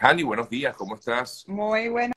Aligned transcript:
Hani, 0.00 0.22
buenos 0.22 0.48
días, 0.48 0.76
¿cómo 0.76 0.94
estás? 0.94 1.48
Muy 1.48 1.88
buenos 1.88 2.14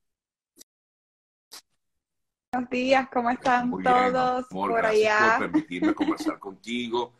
días, 2.70 3.08
¿cómo 3.10 3.30
están 3.30 3.82
todos 3.82 4.48
por 4.50 4.74
por 4.74 4.76
gracias 4.76 5.12
allá? 5.12 5.16
por 5.16 5.36
permitirme 5.36 5.94
conversar 5.96 6.40
contigo. 6.40 7.14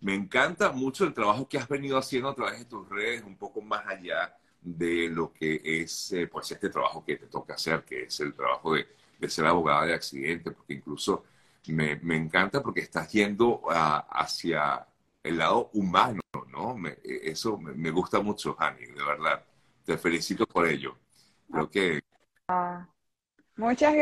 Me 0.00 0.14
encanta 0.14 0.70
mucho 0.72 1.04
el 1.04 1.14
trabajo 1.14 1.48
que 1.48 1.58
has 1.58 1.68
venido 1.68 1.98
haciendo 1.98 2.28
a 2.28 2.34
través 2.34 2.58
de 2.60 2.64
tus 2.66 2.88
redes, 2.88 3.22
un 3.24 3.36
poco 3.36 3.60
más 3.60 3.86
allá 3.86 4.36
de 4.60 5.08
lo 5.08 5.32
que 5.32 5.60
es 5.64 6.12
eh, 6.12 6.26
pues 6.28 6.50
este 6.52 6.70
trabajo 6.70 7.04
que 7.04 7.16
te 7.16 7.26
toca 7.26 7.54
hacer, 7.54 7.84
que 7.84 8.04
es 8.04 8.20
el 8.20 8.34
trabajo 8.34 8.74
de, 8.74 8.86
de 9.18 9.28
ser 9.28 9.46
abogada 9.46 9.86
de 9.86 9.94
accidente, 9.94 10.50
porque 10.52 10.74
incluso 10.74 11.24
me, 11.68 11.96
me 11.96 12.16
encanta 12.16 12.62
porque 12.62 12.80
estás 12.80 13.10
yendo 13.12 13.62
a- 13.70 13.98
hacia 14.10 14.86
el 15.22 15.38
lado 15.38 15.70
humano, 15.74 16.20
¿no? 16.48 16.76
Me- 16.76 16.98
eso 17.04 17.58
me, 17.58 17.72
me 17.72 17.90
gusta 17.90 18.20
mucho, 18.20 18.54
Hani, 18.58 18.86
de 18.86 19.04
verdad. 19.04 19.44
Te 19.86 19.96
felicito 19.96 20.46
por 20.46 20.66
ello. 20.66 20.98
Creo 21.50 21.70
que 21.70 22.00
Ah, 22.48 22.88
muchas 23.56 23.94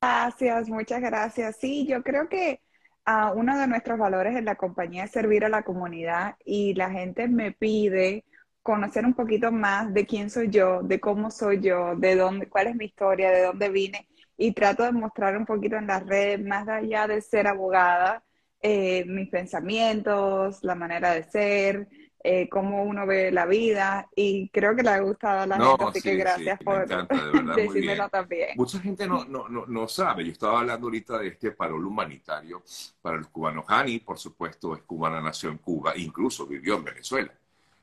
gracias, 0.00 0.68
muchas 0.68 1.00
gracias. 1.00 1.56
Sí, 1.60 1.86
yo 1.86 2.02
creo 2.02 2.28
que 2.28 2.60
ah, 3.04 3.32
uno 3.34 3.58
de 3.58 3.66
nuestros 3.68 3.98
valores 3.98 4.36
en 4.36 4.44
la 4.44 4.56
compañía 4.56 5.04
es 5.04 5.12
servir 5.12 5.44
a 5.44 5.48
la 5.48 5.62
comunidad 5.64 6.36
y 6.44 6.74
la 6.74 6.90
gente 6.90 7.28
me 7.28 7.52
pide 7.52 8.24
conocer 8.62 9.04
un 9.04 9.14
poquito 9.14 9.52
más 9.52 9.92
de 9.94 10.06
quién 10.06 10.30
soy 10.30 10.50
yo, 10.50 10.82
de 10.82 11.00
cómo 11.00 11.30
soy 11.30 11.60
yo, 11.60 11.96
de 11.96 12.16
dónde, 12.16 12.48
cuál 12.48 12.68
es 12.68 12.76
mi 12.76 12.86
historia, 12.86 13.30
de 13.30 13.42
dónde 13.44 13.68
vine 13.68 14.08
y 14.36 14.52
trato 14.52 14.84
de 14.84 14.92
mostrar 14.92 15.36
un 15.36 15.46
poquito 15.46 15.76
en 15.76 15.86
las 15.86 16.06
redes, 16.06 16.44
más 16.44 16.66
allá 16.68 17.06
de 17.06 17.20
ser 17.20 17.46
abogada, 17.46 18.24
eh, 18.60 19.04
mis 19.06 19.28
pensamientos, 19.30 20.64
la 20.64 20.74
manera 20.74 21.12
de 21.14 21.24
ser, 21.24 21.88
eh, 22.24 22.48
cómo 22.48 22.84
uno 22.84 23.06
ve 23.06 23.30
la 23.32 23.46
vida 23.46 24.08
y 24.16 24.48
creo 24.50 24.76
que 24.76 24.82
le 24.82 24.90
ha 24.90 25.00
gustado 25.00 25.42
a 25.42 25.46
la 25.46 25.60
no, 25.60 25.76
gente, 25.78 25.84
así 25.84 26.02
que 26.02 26.16
sí, 26.16 26.24
sí, 26.26 26.54
gracias 26.56 26.60
me 26.60 26.64
por 26.64 26.78
encanta, 26.78 27.24
de 27.24 27.30
verdad, 27.32 27.60
decírmelo 27.64 28.08
también. 28.10 28.56
Mucha 28.56 28.80
gente 28.80 29.06
no, 29.08 29.24
no, 29.24 29.48
no, 29.48 29.66
no 29.66 29.88
sabe. 29.88 30.24
Yo 30.24 30.32
estaba 30.32 30.60
hablando 30.60 30.86
ahorita 30.86 31.18
de 31.18 31.28
este 31.28 31.52
parol 31.52 31.86
humanitario 31.86 32.62
para 33.02 33.18
los 33.18 33.28
cubanos. 33.28 33.64
Hani, 33.68 33.98
por 34.00 34.18
supuesto, 34.18 34.74
es 34.76 34.82
cubana, 34.82 35.20
nació 35.20 35.50
en 35.50 35.58
Cuba, 35.58 35.94
incluso 35.96 36.46
vivió 36.46 36.76
en 36.76 36.84
Venezuela. 36.84 37.32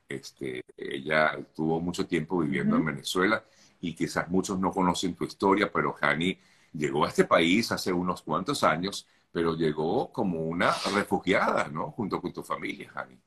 Este, 0.08 0.62
ella 0.76 1.38
tuvo 1.54 1.80
mucho 1.80 2.06
tiempo 2.06 2.38
viviendo 2.40 2.76
en 2.76 2.82
Ujú. 2.82 2.86
Venezuela 2.86 3.44
y 3.80 3.94
quizás 3.94 4.28
muchos 4.30 4.58
no 4.58 4.72
conocen 4.72 5.14
tu 5.14 5.24
historia, 5.24 5.70
pero 5.72 5.94
Hani 6.00 6.38
llegó 6.74 7.04
a 7.04 7.08
este 7.08 7.24
país 7.24 7.70
hace 7.72 7.92
unos 7.92 8.22
cuantos 8.22 8.64
años, 8.64 9.06
pero 9.32 9.54
llegó 9.56 10.12
como 10.12 10.40
una 10.44 10.72
refugiada, 10.94 11.68
¿no? 11.68 11.90
Junto 11.92 12.20
con 12.20 12.32
tu 12.32 12.42
familia, 12.42 12.90
Hani. 12.94 13.18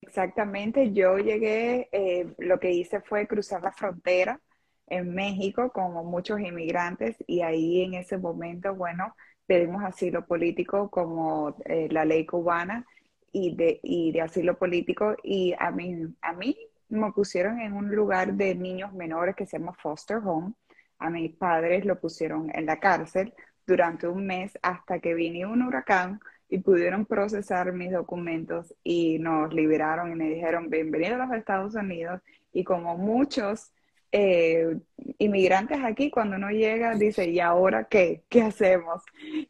Exactamente, 0.00 0.92
yo 0.92 1.18
llegué, 1.18 1.88
eh, 1.92 2.32
lo 2.38 2.58
que 2.60 2.70
hice 2.72 3.00
fue 3.00 3.26
cruzar 3.26 3.62
la 3.62 3.72
frontera 3.72 4.40
en 4.86 5.12
México 5.14 5.70
como 5.72 6.04
muchos 6.04 6.40
inmigrantes 6.40 7.16
y 7.26 7.42
ahí 7.42 7.82
en 7.82 7.94
ese 7.94 8.16
momento, 8.16 8.74
bueno, 8.74 9.14
pedimos 9.46 9.82
asilo 9.84 10.24
político 10.26 10.88
como 10.90 11.56
eh, 11.66 11.88
la 11.90 12.04
ley 12.04 12.24
cubana 12.26 12.86
y 13.32 13.54
de, 13.56 13.80
y 13.82 14.12
de 14.12 14.20
asilo 14.22 14.56
político 14.58 15.16
y 15.22 15.54
a 15.58 15.70
mí, 15.72 15.94
a 16.22 16.32
mí 16.32 16.56
me 16.88 17.12
pusieron 17.12 17.60
en 17.60 17.72
un 17.74 17.94
lugar 17.94 18.32
de 18.34 18.54
niños 18.54 18.92
menores 18.94 19.34
que 19.36 19.46
se 19.46 19.58
llama 19.58 19.74
foster 19.74 20.18
home, 20.24 20.54
a 20.98 21.10
mis 21.10 21.34
padres 21.36 21.84
lo 21.84 22.00
pusieron 22.00 22.50
en 22.54 22.66
la 22.66 22.78
cárcel 22.80 23.34
durante 23.66 24.08
un 24.08 24.26
mes 24.26 24.56
hasta 24.62 25.00
que 25.00 25.14
vino 25.14 25.50
un 25.50 25.62
huracán 25.62 26.20
y 26.48 26.58
pudieron 26.58 27.04
procesar 27.04 27.72
mis 27.72 27.92
documentos 27.92 28.74
y 28.82 29.18
nos 29.18 29.52
liberaron 29.52 30.12
y 30.12 30.14
me 30.14 30.30
dijeron, 30.30 30.70
bienvenido 30.70 31.16
a 31.16 31.26
los 31.26 31.36
Estados 31.36 31.74
Unidos. 31.74 32.22
Y 32.52 32.64
como 32.64 32.96
muchos 32.96 33.72
eh, 34.10 34.78
inmigrantes 35.18 35.78
aquí, 35.84 36.10
cuando 36.10 36.36
uno 36.36 36.50
llega, 36.50 36.94
dice, 36.94 37.28
¿y 37.28 37.40
ahora 37.40 37.84
qué? 37.84 38.24
¿Qué 38.30 38.42
hacemos? 38.42 39.02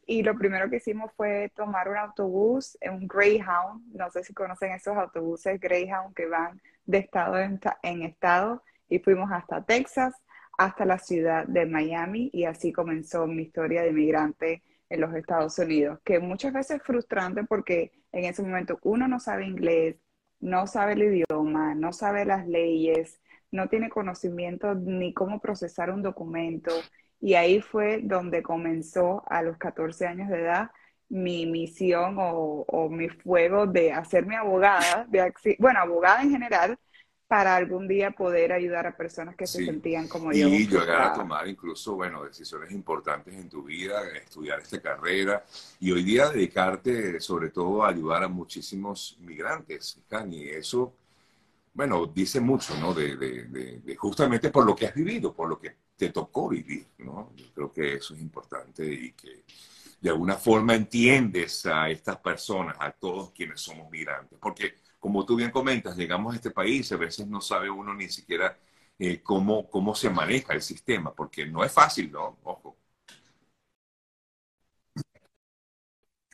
Y 0.07 0.23
lo 0.23 0.37
primero 0.37 0.69
que 0.69 0.77
hicimos 0.77 1.13
fue 1.17 1.53
tomar 1.55 1.89
un 1.89 1.97
autobús, 1.97 2.77
un 2.83 3.07
Greyhound, 3.07 3.95
no 3.95 4.11
sé 4.11 4.25
si 4.25 4.35
conocen 4.35 4.73
esos 4.73 4.97
autobuses 4.97 5.61
Greyhound 5.61 6.15
que 6.15 6.27
van 6.27 6.61
de 6.87 6.99
estado 6.99 7.39
en, 7.39 7.61
en 7.83 8.03
estado, 8.03 8.63
y 8.89 8.99
fuimos 8.99 9.31
hasta 9.31 9.65
Texas, 9.65 10.15
hasta 10.57 10.85
la 10.85 10.99
ciudad 10.99 11.47
de 11.47 11.67
Miami, 11.67 12.31
y 12.33 12.45
así 12.45 12.73
comenzó 12.73 13.29
mi 13.29 13.43
historia 13.43 13.83
de 13.83 13.91
inmigrante 13.91 14.63
en 14.91 15.01
los 15.01 15.15
Estados 15.15 15.59
Unidos, 15.59 16.01
que 16.05 16.19
muchas 16.19 16.53
veces 16.53 16.79
es 16.79 16.83
frustrante 16.83 17.45
porque 17.45 17.93
en 18.13 18.25
ese 18.25 18.43
momento 18.43 18.79
uno 18.83 19.09
no 19.09 19.21
sabe 19.21 19.47
inglés, 19.47 19.97
no 20.41 20.67
sabe 20.67 20.95
el 20.95 21.03
idioma, 21.03 21.75
no 21.75 21.93
sabe 21.93 22.25
las 22.25 22.47
leyes, 22.47 23.21
no 23.51 23.69
tiene 23.69 23.91
conocimiento 23.91 24.75
ni 24.75 25.13
cómo 25.15 25.41
procesar 25.41 25.91
un 25.91 26.03
documento. 26.03 26.73
Y 27.21 27.35
ahí 27.35 27.61
fue 27.61 28.01
donde 28.03 28.43
comenzó 28.43 29.25
a 29.29 29.43
los 29.43 29.59
14 29.59 30.07
años 30.07 30.29
de 30.29 30.41
edad 30.43 30.71
mi 31.09 31.47
misión 31.47 32.17
o, 32.19 32.65
o 32.67 32.89
mi 32.91 33.09
fuego 33.09 33.67
de 33.67 33.93
hacerme 33.93 34.37
abogada, 34.37 35.07
de, 35.09 35.33
bueno, 35.59 35.81
abogada 35.81 36.23
en 36.23 36.31
general, 36.31 36.79
para 37.29 37.57
algún 37.57 37.89
día 37.89 38.11
poder 38.13 38.53
ayudar 38.53 38.87
a 38.87 38.97
personas 38.97 39.37
que 39.37 39.47
se 39.47 39.61
sentían 39.65 40.09
como 40.09 40.33
yo, 40.33 40.49
Y 40.49 40.67
llegar 40.69 41.03
a 41.03 41.13
tomar 41.13 41.49
incluso, 41.49 41.95
bueno, 41.95 42.25
decisiones 42.25 42.71
importantes 42.73 43.35
en 43.35 43.49
tu 43.49 43.63
vida, 43.65 44.03
estudiar 44.17 44.61
esta 44.61 44.81
carrera 44.81 45.45
y 45.81 45.91
hoy 45.93 46.03
día 46.05 46.29
dedicarte 46.31 47.21
sobre 47.21 47.51
todo 47.51 47.83
a 47.85 47.89
ayudar 47.91 48.25
a 48.25 48.29
muchísimos 48.29 49.17
migrantes, 49.21 49.99
Cani. 50.09 50.45
Eso, 50.49 50.95
bueno, 51.75 52.07
dice 52.07 52.41
mucho, 52.41 52.75
¿no? 52.81 52.95
De, 52.95 53.17
de- 53.17 53.45
de- 53.45 53.81
de 53.81 53.97
justamente 53.97 54.51
por 54.51 54.67
lo 54.67 54.77
que 54.77 54.87
has 54.87 54.95
vivido, 54.95 55.35
por 55.35 55.49
lo 55.49 55.59
que 55.61 55.77
te 55.97 56.11
tocó 56.11 56.49
vivir, 56.49 56.87
¿no? 56.99 57.33
Yo 57.37 57.47
creo 57.55 57.73
que 57.73 57.95
eso 57.95 58.15
es 58.15 58.21
importante 58.21 58.85
y 58.93 59.13
que 59.13 59.45
de 60.01 60.11
alguna 60.11 60.37
forma 60.37 60.75
entiendes 60.75 61.67
a 61.67 61.91
estas 61.91 62.19
personas, 62.19 62.77
a 62.81 62.93
todos 62.93 63.33
quienes 63.33 63.61
somos 63.61 63.91
migrantes, 63.91 64.39
porque 64.41 64.75
como 64.99 65.25
tú 65.27 65.37
bien 65.37 65.51
comentas, 65.51 65.97
llegamos 65.97 66.33
a 66.35 66.37
este 66.37 66.51
país, 66.51 66.91
a 66.93 66.97
veces 66.97 67.27
no 67.27 67.41
sabe 67.41 67.71
uno 67.71 67.95
ni 67.95 68.09
siquiera 68.09 68.59
eh, 68.99 69.23
cómo, 69.23 69.69
cómo 69.71 69.95
se 69.95 70.11
maneja 70.11 70.53
el 70.55 70.63
sistema, 70.63 71.15
porque 71.15 71.47
no 71.47 71.65
es 71.65 71.73
fácil, 71.73 72.11
¿no? 72.13 72.39
Ojo. 72.45 72.77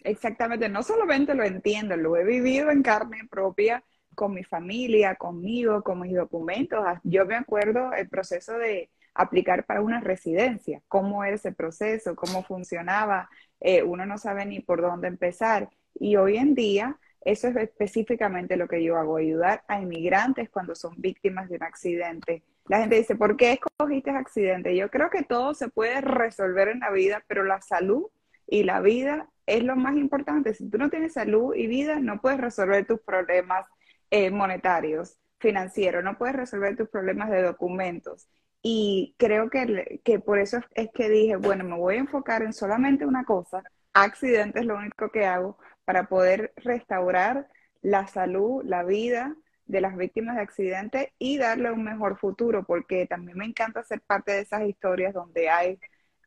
Exactamente, 0.05 0.69
no 0.69 0.83
solamente 0.83 1.35
lo 1.35 1.45
entiendo, 1.45 1.97
lo 1.97 2.17
he 2.17 2.25
vivido 2.25 2.71
en 2.71 2.83
carne 2.83 3.27
propia 3.31 3.83
con 4.15 4.35
mi 4.35 4.45
familia, 4.45 5.15
conmigo, 5.17 5.83
con 5.83 6.01
mis 6.01 6.15
documentos. 6.15 6.81
Ah, 6.87 7.01
Yo 7.05 7.25
me 7.27 7.37
acuerdo 7.37 7.93
el 7.95 8.09
proceso 8.09 8.53
de 8.59 8.91
aplicar 9.15 9.65
para 9.65 9.81
una 9.81 10.01
residencia, 10.01 10.83
cómo 10.89 11.25
era 11.25 11.37
ese 11.37 11.53
proceso, 11.53 12.15
cómo 12.17 12.43
funcionaba, 12.45 13.31
eh, 13.61 13.83
uno 13.83 14.05
no 14.07 14.19
sabe 14.19 14.45
ni 14.45 14.61
por 14.61 14.83
dónde 14.83 15.09
empezar. 15.09 15.71
Y 15.95 16.17
hoy 16.17 16.37
en 16.37 16.55
día, 16.55 16.99
eso 17.25 17.49
es 17.49 17.57
específicamente 17.57 18.57
lo 18.57 18.69
que 18.69 18.83
yo 18.83 18.97
hago, 18.97 19.17
ayudar 19.17 19.65
a 19.69 19.81
inmigrantes 19.81 20.51
cuando 20.51 20.75
son 20.75 20.95
víctimas 20.99 21.49
de 21.49 21.57
un 21.57 21.63
accidente. 21.63 22.43
La 22.67 22.81
gente 22.81 22.97
dice, 22.97 23.17
¿por 23.17 23.37
qué 23.37 23.53
escogiste 23.53 24.11
accidente? 24.11 24.77
Yo 24.77 24.91
creo 24.91 25.11
que 25.11 25.23
todo 25.23 25.55
se 25.55 25.69
puede 25.69 26.01
resolver 26.01 26.69
en 26.69 26.81
la 26.81 26.91
vida, 26.91 27.23
pero 27.27 27.45
la 27.45 27.61
salud 27.61 28.07
y 28.47 28.65
la 28.65 28.81
vida 28.81 29.29
es 29.47 29.63
lo 29.63 29.77
más 29.77 29.97
importante. 29.97 30.55
Si 30.55 30.69
tú 30.69 30.79
no 30.79 30.91
tienes 30.91 31.15
salud 31.15 31.55
y 31.55 31.67
vida, 31.67 31.99
no 32.01 32.21
puedes 32.21 32.41
resolver 32.41 32.87
tus 32.87 33.01
problemas 33.01 33.67
eh, 34.11 34.31
monetarios, 34.31 35.19
financieros, 35.39 36.05
no 36.05 36.17
puedes 36.17 36.37
resolver 36.37 36.77
tus 36.77 36.89
problemas 36.89 37.31
de 37.31 37.43
documentos. 37.43 38.29
Y 38.63 39.15
creo 39.19 39.51
que, 39.51 40.01
que 40.05 40.19
por 40.21 40.39
eso 40.39 40.59
es, 40.75 40.89
que 40.95 41.11
dije, 41.11 41.37
bueno, 41.37 41.65
me 41.65 41.77
voy 41.77 41.97
a 41.97 41.99
enfocar 41.99 42.43
en 42.43 42.55
solamente 42.55 43.05
una 43.05 43.25
cosa, 43.25 43.63
accidentes 43.93 44.63
es 44.63 44.67
lo 44.67 44.77
único 44.77 45.11
que 45.11 45.27
hago 45.27 45.59
para 45.85 46.09
poder 46.09 46.53
restaurar 46.57 47.49
la 47.83 48.07
salud, 48.07 48.63
la 48.65 48.83
vida 48.85 49.37
de 49.67 49.81
las 49.81 49.97
víctimas 49.97 50.37
de 50.37 50.43
accidentes 50.43 51.09
y 51.19 51.39
darle 51.39 51.71
un 51.73 51.85
mejor 51.85 52.19
futuro, 52.19 52.65
porque 52.65 53.07
también 53.07 53.39
me 53.39 53.47
encanta 53.47 53.83
ser 53.83 54.01
parte 54.03 54.33
de 54.33 54.41
esas 54.41 54.63
historias 54.69 55.15
donde 55.15 55.49
hay 55.49 55.79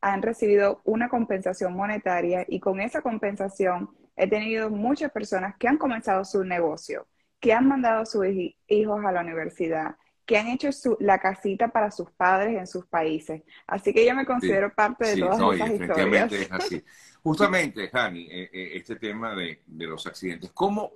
han 0.02 0.22
recibido 0.22 0.82
una 0.86 1.10
compensación 1.10 1.74
monetaria 1.74 2.46
y 2.48 2.60
con 2.60 2.80
esa 2.80 3.02
compensación 3.02 3.90
he 4.16 4.28
tenido 4.30 4.70
muchas 4.70 5.12
personas 5.12 5.56
que 5.58 5.68
han 5.68 5.78
comenzado 5.78 6.24
su 6.26 6.44
negocio, 6.44 7.08
que 7.40 7.54
han 7.54 7.68
mandado 7.68 8.02
a 8.02 8.06
sus 8.06 8.24
hij- 8.26 8.56
hijos 8.68 9.04
a 9.06 9.12
la 9.12 9.22
universidad, 9.22 9.96
que 10.28 10.38
han 10.38 10.48
hecho 10.50 10.72
su- 10.74 10.98
la 11.02 11.20
casita 11.20 11.70
para 11.70 11.92
sus 11.92 12.12
padres 12.12 12.58
en 12.60 12.68
sus 12.68 12.86
países. 12.88 13.44
Así 13.68 13.94
que 13.94 14.06
yo 14.06 14.16
me 14.16 14.26
Sí, 14.26 14.28
considero 14.28 14.74
parte 14.76 15.06
de 15.06 15.18
sí, 15.18 15.20
todas 15.20 15.40
no, 15.40 15.54
esas 15.54 15.72
historias. 15.72 16.34
es 16.36 16.52
así. 16.52 16.84
Justamente, 17.24 17.90
Hani, 17.92 18.28
eh, 18.30 18.50
eh, 18.54 18.70
este 18.76 18.96
tema 18.98 19.34
de, 19.36 19.64
de 19.66 19.86
los 19.88 20.06
accidentes, 20.08 20.52
¿cómo, 20.54 20.92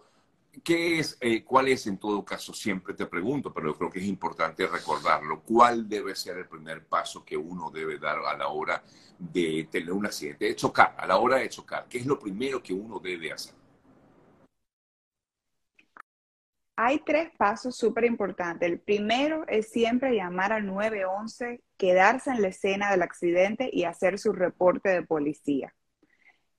qué 0.64 1.00
es, 1.00 1.18
eh, 1.22 1.44
cuál 1.44 1.68
es 1.70 1.88
en 1.88 1.98
todo 1.98 2.24
caso, 2.24 2.54
siempre 2.54 2.94
te 2.94 3.08
pregunto, 3.08 3.54
pero 3.54 3.68
yo 3.72 3.78
creo 3.78 3.90
que 3.90 4.00
es 4.00 4.06
importante 4.06 4.68
recordarlo, 4.68 5.42
cuál 5.44 5.90
debe 5.90 6.16
ser 6.16 6.38
el 6.38 6.48
primer 6.48 6.86
paso 6.86 7.26
que 7.26 7.38
uno 7.38 7.72
debe 7.72 7.98
dar 8.00 8.20
a 8.20 8.38
la 8.38 8.50
hora 8.50 8.84
de 9.20 9.68
tener 9.72 9.92
un 9.94 10.06
accidente, 10.06 10.46
de 10.46 10.56
chocar, 10.56 10.96
a 10.98 11.08
la 11.08 11.18
hora 11.18 11.38
de 11.38 11.50
chocar, 11.50 11.88
¿qué 11.90 12.00
es 12.00 12.06
lo 12.06 12.20
primero 12.20 12.62
que 12.64 12.74
uno 12.74 13.00
debe 13.00 13.32
hacer? 13.34 13.56
Hay 16.76 17.00
tres 17.00 17.30
pasos 17.38 17.78
súper 17.78 18.06
importantes. 18.06 18.70
El 18.70 18.80
primero 18.80 19.46
es 19.48 19.70
siempre 19.70 20.16
llamar 20.16 20.54
al 20.54 20.66
911, 20.66 21.62
quedarse 21.78 22.32
en 22.32 22.42
la 22.42 22.48
escena 22.50 22.92
del 22.92 23.04
accidente 23.04 23.70
y 23.72 23.84
hacer 23.84 24.18
su 24.18 24.34
reporte 24.34 24.90
de 24.90 25.04
policía. 25.04 25.74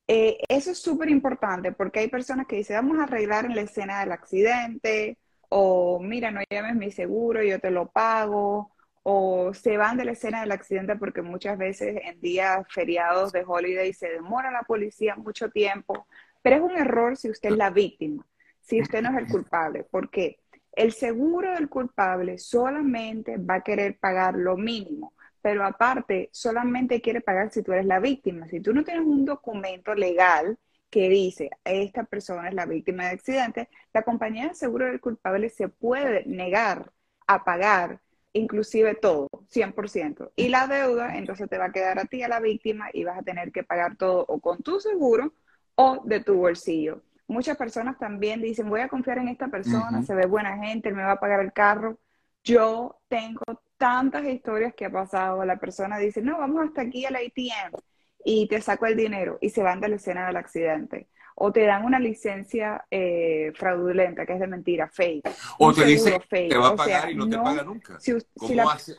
Eh, 0.08 0.38
eso 0.48 0.72
es 0.72 0.78
súper 0.78 1.08
importante 1.08 1.72
porque 1.72 2.00
hay 2.00 2.08
personas 2.08 2.46
que 2.46 2.56
dicen, 2.56 2.76
vamos 2.76 2.98
a 2.98 3.04
arreglar 3.04 3.46
en 3.46 3.54
la 3.56 3.62
escena 3.62 4.00
del 4.00 4.12
accidente, 4.12 5.18
o 5.48 6.00
mira, 6.00 6.30
no 6.30 6.40
llames 6.50 6.76
mi 6.76 6.90
seguro, 6.90 7.42
yo 7.42 7.60
te 7.60 7.70
lo 7.70 7.90
pago, 7.90 8.72
o 9.02 9.52
se 9.54 9.76
van 9.76 9.96
de 9.96 10.04
la 10.04 10.12
escena 10.12 10.40
del 10.40 10.52
accidente 10.52 10.96
porque 10.96 11.22
muchas 11.22 11.58
veces 11.58 12.00
en 12.04 12.20
días 12.20 12.64
feriados 12.70 13.32
de 13.32 13.44
holiday 13.46 13.92
se 13.92 14.08
demora 14.08 14.50
la 14.50 14.62
policía 14.62 15.16
mucho 15.16 15.50
tiempo, 15.50 16.06
pero 16.42 16.56
es 16.56 16.62
un 16.62 16.76
error 16.76 17.16
si 17.16 17.30
usted 17.30 17.50
es 17.50 17.56
la 17.56 17.70
víctima, 17.70 18.26
si 18.72 18.80
usted 18.80 19.02
no 19.02 19.10
es 19.10 19.18
el 19.18 19.28
culpable, 19.28 19.84
porque 19.90 20.38
el 20.72 20.92
seguro 20.92 21.52
del 21.52 21.68
culpable 21.68 22.38
solamente 22.38 23.36
va 23.36 23.56
a 23.56 23.62
querer 23.62 23.98
pagar 23.98 24.34
lo 24.34 24.56
mínimo, 24.56 25.12
pero 25.42 25.62
aparte 25.62 26.30
solamente 26.32 27.02
quiere 27.02 27.20
pagar 27.20 27.52
si 27.52 27.62
tú 27.62 27.74
eres 27.74 27.84
la 27.84 28.00
víctima. 28.00 28.48
Si 28.48 28.60
tú 28.60 28.72
no 28.72 28.82
tienes 28.82 29.04
un 29.04 29.26
documento 29.26 29.94
legal 29.94 30.58
que 30.88 31.10
dice 31.10 31.50
esta 31.64 32.04
persona 32.04 32.48
es 32.48 32.54
la 32.54 32.64
víctima 32.64 33.04
de 33.04 33.10
accidente, 33.10 33.68
la 33.92 34.04
compañía 34.04 34.48
de 34.48 34.54
seguro 34.54 34.86
del 34.86 35.02
culpable 35.02 35.50
se 35.50 35.68
puede 35.68 36.24
negar 36.24 36.92
a 37.26 37.44
pagar 37.44 38.00
inclusive 38.32 38.94
todo, 38.94 39.28
100%. 39.50 40.32
Y 40.34 40.48
la 40.48 40.66
deuda 40.66 41.18
entonces 41.18 41.46
te 41.50 41.58
va 41.58 41.66
a 41.66 41.72
quedar 41.72 41.98
a 41.98 42.06
ti, 42.06 42.22
a 42.22 42.28
la 42.28 42.40
víctima, 42.40 42.88
y 42.90 43.04
vas 43.04 43.18
a 43.18 43.22
tener 43.22 43.52
que 43.52 43.64
pagar 43.64 43.98
todo 43.98 44.24
o 44.26 44.40
con 44.40 44.62
tu 44.62 44.80
seguro 44.80 45.34
o 45.74 46.00
de 46.06 46.20
tu 46.20 46.36
bolsillo. 46.36 47.02
Muchas 47.32 47.56
personas 47.56 47.98
también 47.98 48.40
dicen, 48.40 48.68
voy 48.68 48.80
a 48.80 48.88
confiar 48.88 49.18
en 49.18 49.28
esta 49.28 49.48
persona, 49.48 50.02
se 50.02 50.14
ve 50.14 50.26
buena 50.26 50.56
gente, 50.58 50.88
él 50.88 50.94
me 50.94 51.02
va 51.02 51.12
a 51.12 51.20
pagar 51.20 51.40
el 51.40 51.52
carro. 51.52 51.98
Yo 52.44 53.00
tengo 53.08 53.42
tantas 53.76 54.24
historias 54.24 54.74
que 54.74 54.84
ha 54.84 54.90
pasado. 54.90 55.44
La 55.44 55.56
persona 55.56 55.98
dice, 55.98 56.22
no, 56.22 56.38
vamos 56.38 56.64
hasta 56.64 56.82
aquí 56.82 57.04
al 57.04 57.16
ATM 57.16 57.76
y 58.24 58.46
te 58.48 58.60
saco 58.60 58.86
el 58.86 58.96
dinero 58.96 59.38
y 59.40 59.50
se 59.50 59.62
van 59.62 59.80
de 59.80 59.88
la 59.88 59.96
escena 59.96 60.26
del 60.26 60.36
accidente 60.36 61.08
o 61.34 61.52
te 61.52 61.64
dan 61.64 61.84
una 61.84 61.98
licencia 61.98 62.84
eh, 62.90 63.52
fraudulenta, 63.56 64.26
que 64.26 64.34
es 64.34 64.40
de 64.40 64.46
mentira, 64.46 64.88
fake. 64.88 65.28
O 65.58 65.72
te 65.72 65.84
dice 65.84 66.20
que 66.28 66.48
te 66.48 66.56
va 66.56 66.68
a 66.68 66.76
pagar 66.76 67.10
y 67.10 67.16
no, 67.16 67.28
te 67.28 67.36
paga 67.36 67.62
nunca. 67.62 67.98
¿Cómo, 68.36 68.70
hace, 68.70 68.96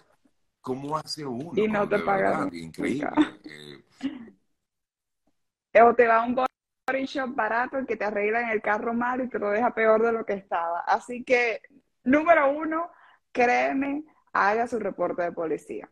¿Cómo, 0.61 0.97
hace, 0.97 1.25
uno? 1.25 1.51
Y 1.55 1.67
no 1.67 1.87
te 1.87 1.99
paga. 1.99 2.49
Increíble. 2.51 3.09
Eh. 3.45 3.83
O 5.81 5.95
te 5.95 6.05
va 6.05 6.23
un 6.23 6.35
body 6.85 7.05
shop 7.05 7.35
barato 7.35 7.85
que 7.85 7.95
te 7.95 8.05
arreglan 8.05 8.49
el 8.49 8.61
carro 8.61 8.93
mal 8.93 9.21
y 9.21 9.29
te 9.29 9.39
lo 9.39 9.49
deja 9.49 9.73
peor 9.73 10.03
de 10.03 10.11
lo 10.11 10.25
que 10.25 10.33
estaba. 10.33 10.81
Así 10.81 11.23
que, 11.23 11.61
número 12.03 12.51
uno, 12.51 12.91
créeme, 13.31 14.03
haga 14.33 14.67
su 14.67 14.79
reporte 14.79 15.21
de 15.21 15.31
policía. 15.31 15.89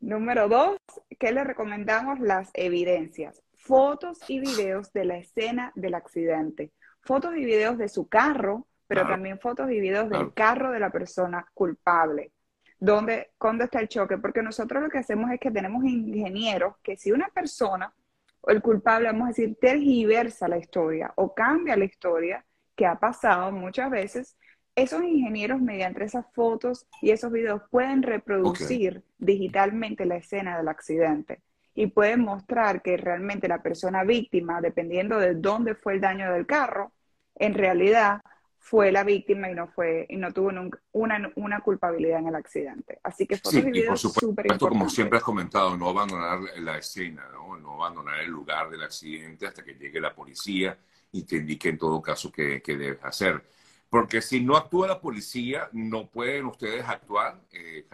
Número 0.00 0.48
dos, 0.48 0.78
¿qué 1.18 1.32
le 1.32 1.44
recomendamos? 1.44 2.20
Las 2.20 2.50
evidencias 2.54 3.42
fotos 3.54 4.18
y 4.28 4.40
videos 4.40 4.90
de 4.94 5.04
la 5.04 5.18
escena 5.18 5.70
del 5.74 5.94
accidente, 5.94 6.72
fotos 7.02 7.36
y 7.36 7.44
videos 7.44 7.76
de 7.76 7.90
su 7.90 8.08
carro, 8.08 8.66
pero 8.86 9.06
también 9.06 9.38
fotos 9.38 9.70
y 9.70 9.78
videos 9.78 10.08
del 10.08 10.32
carro 10.32 10.72
de 10.72 10.80
la 10.80 10.90
persona 10.90 11.46
culpable. 11.52 12.32
¿Dónde, 12.78 13.32
¿Dónde 13.38 13.64
está 13.64 13.78
el 13.78 13.88
choque? 13.88 14.16
Porque 14.16 14.42
nosotros 14.42 14.82
lo 14.82 14.88
que 14.88 14.98
hacemos 14.98 15.30
es 15.30 15.38
que 15.38 15.50
tenemos 15.50 15.84
ingenieros 15.84 16.76
que 16.82 16.96
si 16.96 17.12
una 17.12 17.28
persona 17.28 17.92
o 18.40 18.50
el 18.50 18.62
culpable, 18.62 19.08
vamos 19.08 19.24
a 19.24 19.28
decir, 19.28 19.56
tergiversa 19.60 20.48
la 20.48 20.58
historia 20.58 21.12
o 21.16 21.34
cambia 21.34 21.76
la 21.76 21.84
historia 21.84 22.44
que 22.76 22.86
ha 22.86 22.98
pasado 22.98 23.52
muchas 23.52 23.90
veces, 23.90 24.36
esos 24.74 25.02
ingenieros 25.02 25.60
mediante 25.60 26.04
esas 26.04 26.24
fotos 26.32 26.86
y 27.02 27.10
esos 27.10 27.30
videos 27.32 27.62
pueden 27.70 28.02
reproducir 28.02 29.02
digitalmente 29.18 30.06
la 30.06 30.16
escena 30.16 30.56
del 30.56 30.68
accidente 30.68 31.42
y 31.74 31.88
pueden 31.88 32.20
mostrar 32.20 32.82
que 32.82 32.96
realmente 32.96 33.48
la 33.48 33.62
persona 33.62 34.04
víctima, 34.04 34.60
dependiendo 34.60 35.18
de 35.18 35.34
dónde 35.34 35.74
fue 35.74 35.94
el 35.94 36.00
daño 36.00 36.32
del 36.32 36.46
carro, 36.46 36.92
en 37.34 37.54
realidad 37.54 38.20
fue 38.62 38.92
la 38.92 39.02
víctima 39.02 39.50
y 39.50 39.54
no 39.54 39.66
fue 39.68 40.06
y 40.08 40.16
no 40.16 40.32
tuvo 40.32 40.50
una, 40.92 41.32
una, 41.34 41.60
culpabilidad 41.60 42.20
en 42.20 42.28
el 42.28 42.34
accidente. 42.34 43.00
Así 43.02 43.26
que 43.26 43.36
fotos 43.36 43.54
y, 43.54 43.82
por 43.82 43.98
supuesto, 43.98 44.68
como 44.68 44.88
siempre 44.88 45.18
has 45.18 45.24
comentado, 45.24 45.76
no 45.76 45.88
abandonar 45.88 46.40
la 46.58 46.76
escena, 46.76 47.26
¿no? 47.32 47.56
no 47.56 47.82
abandonar 47.82 48.20
el 48.20 48.30
lugar 48.30 48.68
del 48.70 48.82
accidente 48.82 49.46
hasta 49.46 49.64
que 49.64 49.74
llegue 49.74 49.98
la 49.98 50.14
policía 50.14 50.78
y 51.10 51.24
te 51.24 51.36
indique 51.36 51.70
en 51.70 51.78
todo 51.78 52.00
caso 52.02 52.30
qué, 52.30 52.62
qué 52.62 52.76
debes 52.76 53.02
hacer. 53.02 53.42
Porque 53.88 54.20
si 54.20 54.40
no 54.44 54.56
actúa 54.56 54.86
la 54.86 55.00
policía, 55.00 55.68
no 55.72 56.08
pueden 56.08 56.46
ustedes 56.46 56.84
actuar, 56.86 57.40
eh, 57.50 57.86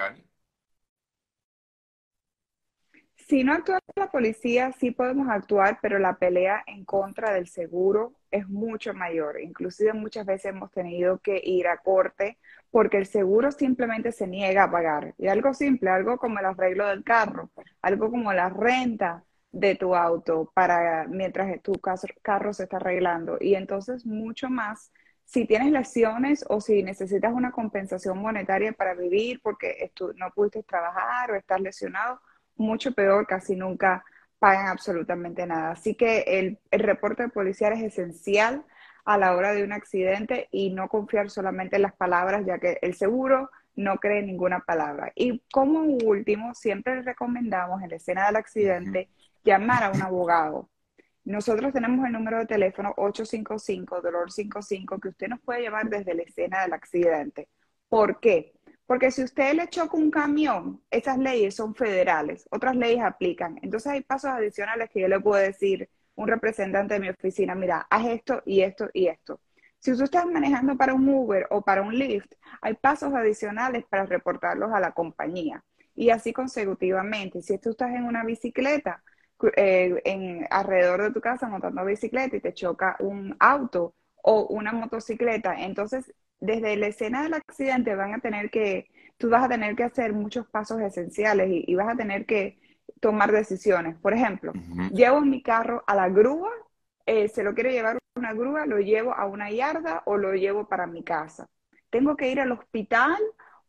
Si 3.28 3.42
no 3.42 3.54
actúa 3.54 3.80
la 3.96 4.10
policía, 4.10 4.70
sí 4.78 4.92
podemos 4.92 5.28
actuar, 5.28 5.80
pero 5.82 5.98
la 5.98 6.16
pelea 6.16 6.62
en 6.66 6.84
contra 6.84 7.32
del 7.32 7.48
seguro 7.48 8.14
es 8.30 8.48
mucho 8.48 8.94
mayor. 8.94 9.40
Inclusive 9.40 9.92
muchas 9.94 10.26
veces 10.26 10.52
hemos 10.52 10.70
tenido 10.70 11.18
que 11.18 11.40
ir 11.42 11.66
a 11.66 11.78
corte 11.78 12.38
porque 12.70 12.98
el 12.98 13.06
seguro 13.06 13.50
simplemente 13.50 14.12
se 14.12 14.28
niega 14.28 14.64
a 14.64 14.70
pagar. 14.70 15.14
Y 15.18 15.26
algo 15.26 15.54
simple, 15.54 15.90
algo 15.90 16.18
como 16.18 16.38
el 16.38 16.44
arreglo 16.46 16.86
del 16.86 17.02
carro, 17.02 17.50
algo 17.82 18.10
como 18.10 18.32
la 18.32 18.48
renta 18.48 19.24
de 19.50 19.74
tu 19.74 19.96
auto 19.96 20.52
para 20.54 21.06
mientras 21.08 21.60
tu 21.62 21.72
carro 22.22 22.52
se 22.52 22.64
está 22.64 22.76
arreglando. 22.76 23.38
Y 23.40 23.56
entonces 23.56 24.06
mucho 24.06 24.50
más 24.50 24.92
si 25.24 25.46
tienes 25.46 25.72
lesiones 25.72 26.44
o 26.48 26.60
si 26.60 26.84
necesitas 26.84 27.32
una 27.32 27.50
compensación 27.50 28.18
monetaria 28.18 28.72
para 28.72 28.94
vivir 28.94 29.40
porque 29.42 29.90
no 30.14 30.30
pudiste 30.30 30.62
trabajar 30.62 31.32
o 31.32 31.34
estás 31.34 31.60
lesionado, 31.60 32.20
mucho 32.56 32.92
peor, 32.92 33.26
casi 33.26 33.56
nunca 33.56 34.04
pagan 34.38 34.68
absolutamente 34.68 35.46
nada. 35.46 35.72
Así 35.72 35.94
que 35.94 36.20
el, 36.20 36.58
reporte 36.70 37.28
policial 37.28 37.72
es 37.72 37.82
esencial 37.82 38.64
a 39.04 39.18
la 39.18 39.36
hora 39.36 39.52
de 39.52 39.64
un 39.64 39.72
accidente 39.72 40.48
y 40.50 40.70
no 40.70 40.88
confiar 40.88 41.30
solamente 41.30 41.76
en 41.76 41.82
las 41.82 41.94
palabras, 41.94 42.44
ya 42.46 42.58
que 42.58 42.78
el 42.82 42.94
seguro 42.94 43.50
no 43.76 43.96
cree 43.98 44.22
ninguna 44.22 44.60
palabra. 44.60 45.12
Y 45.14 45.42
como 45.52 45.80
último, 45.80 46.54
siempre 46.54 47.02
recomendamos 47.02 47.82
en 47.82 47.90
la 47.90 47.96
escena 47.96 48.26
del 48.26 48.36
accidente 48.36 49.08
llamar 49.44 49.84
a 49.84 49.90
un 49.90 50.02
abogado. 50.02 50.70
Nosotros 51.24 51.72
tenemos 51.72 52.06
el 52.06 52.12
número 52.12 52.38
de 52.38 52.46
teléfono 52.46 52.94
855 52.96 54.00
dolor 54.00 54.30
55 54.30 55.00
que 55.00 55.08
usted 55.08 55.28
nos 55.28 55.40
puede 55.40 55.62
llamar 55.62 55.88
desde 55.88 56.14
la 56.14 56.22
escena 56.22 56.62
del 56.62 56.72
accidente. 56.72 57.48
¿Por 57.88 58.20
qué? 58.20 58.55
Porque 58.86 59.10
si 59.10 59.24
usted 59.24 59.54
le 59.54 59.68
choca 59.68 59.96
un 59.96 60.10
camión, 60.10 60.80
esas 60.90 61.18
leyes 61.18 61.56
son 61.56 61.74
federales, 61.74 62.46
otras 62.50 62.76
leyes 62.76 63.02
aplican. 63.02 63.58
Entonces 63.62 63.92
hay 63.92 64.02
pasos 64.02 64.30
adicionales 64.30 64.90
que 64.90 65.00
yo 65.00 65.08
le 65.08 65.20
puedo 65.20 65.42
decir 65.42 65.88
un 66.14 66.28
representante 66.28 66.94
de 66.94 67.00
mi 67.00 67.08
oficina, 67.08 67.54
mira, 67.54 67.86
haz 67.90 68.06
esto 68.06 68.42
y 68.46 68.62
esto 68.62 68.88
y 68.92 69.08
esto. 69.08 69.40
Si 69.78 69.92
usted 69.92 70.04
está 70.04 70.24
manejando 70.24 70.76
para 70.76 70.94
un 70.94 71.08
Uber 71.08 71.46
o 71.50 71.62
para 71.62 71.82
un 71.82 71.96
Lyft, 71.96 72.32
hay 72.60 72.74
pasos 72.74 73.14
adicionales 73.14 73.84
para 73.88 74.06
reportarlos 74.06 74.72
a 74.72 74.80
la 74.80 74.92
compañía. 74.92 75.62
Y 75.94 76.10
así 76.10 76.32
consecutivamente. 76.32 77.42
Si 77.42 77.58
tú 77.58 77.70
estás 77.70 77.90
en 77.94 78.04
una 78.04 78.24
bicicleta, 78.24 79.02
eh, 79.56 80.00
en, 80.04 80.46
alrededor 80.50 81.02
de 81.02 81.10
tu 81.12 81.20
casa 81.20 81.48
montando 81.48 81.84
bicicleta 81.84 82.36
y 82.36 82.40
te 82.40 82.54
choca 82.54 82.96
un 83.00 83.36
auto 83.38 83.94
o 84.22 84.46
una 84.46 84.72
motocicleta, 84.72 85.54
entonces 85.54 86.12
desde 86.40 86.76
la 86.76 86.88
escena 86.88 87.22
del 87.22 87.34
accidente 87.34 87.94
van 87.94 88.14
a 88.14 88.20
tener 88.20 88.50
que, 88.50 88.88
tú 89.16 89.30
vas 89.30 89.44
a 89.44 89.48
tener 89.48 89.74
que 89.76 89.84
hacer 89.84 90.12
muchos 90.12 90.46
pasos 90.48 90.80
esenciales 90.80 91.48
y, 91.50 91.74
vas 91.74 91.94
a 91.94 91.96
tener 91.96 92.26
que 92.26 92.58
tomar 93.00 93.32
decisiones. 93.32 93.96
Por 93.96 94.12
ejemplo, 94.12 94.52
llevo 94.92 95.20
mi 95.20 95.42
carro 95.42 95.82
a 95.86 95.94
la 95.94 96.08
grúa, 96.08 96.50
eh, 97.06 97.28
se 97.28 97.42
lo 97.42 97.54
quiero 97.54 97.70
llevar 97.70 97.98
una 98.16 98.32
grúa, 98.32 98.66
lo 98.66 98.78
llevo 98.78 99.14
a 99.14 99.26
una 99.26 99.50
yarda 99.50 100.02
o 100.06 100.16
lo 100.16 100.34
llevo 100.34 100.68
para 100.68 100.86
mi 100.86 101.02
casa. 101.02 101.48
Tengo 101.90 102.16
que 102.16 102.30
ir 102.30 102.40
al 102.40 102.52
hospital 102.52 103.16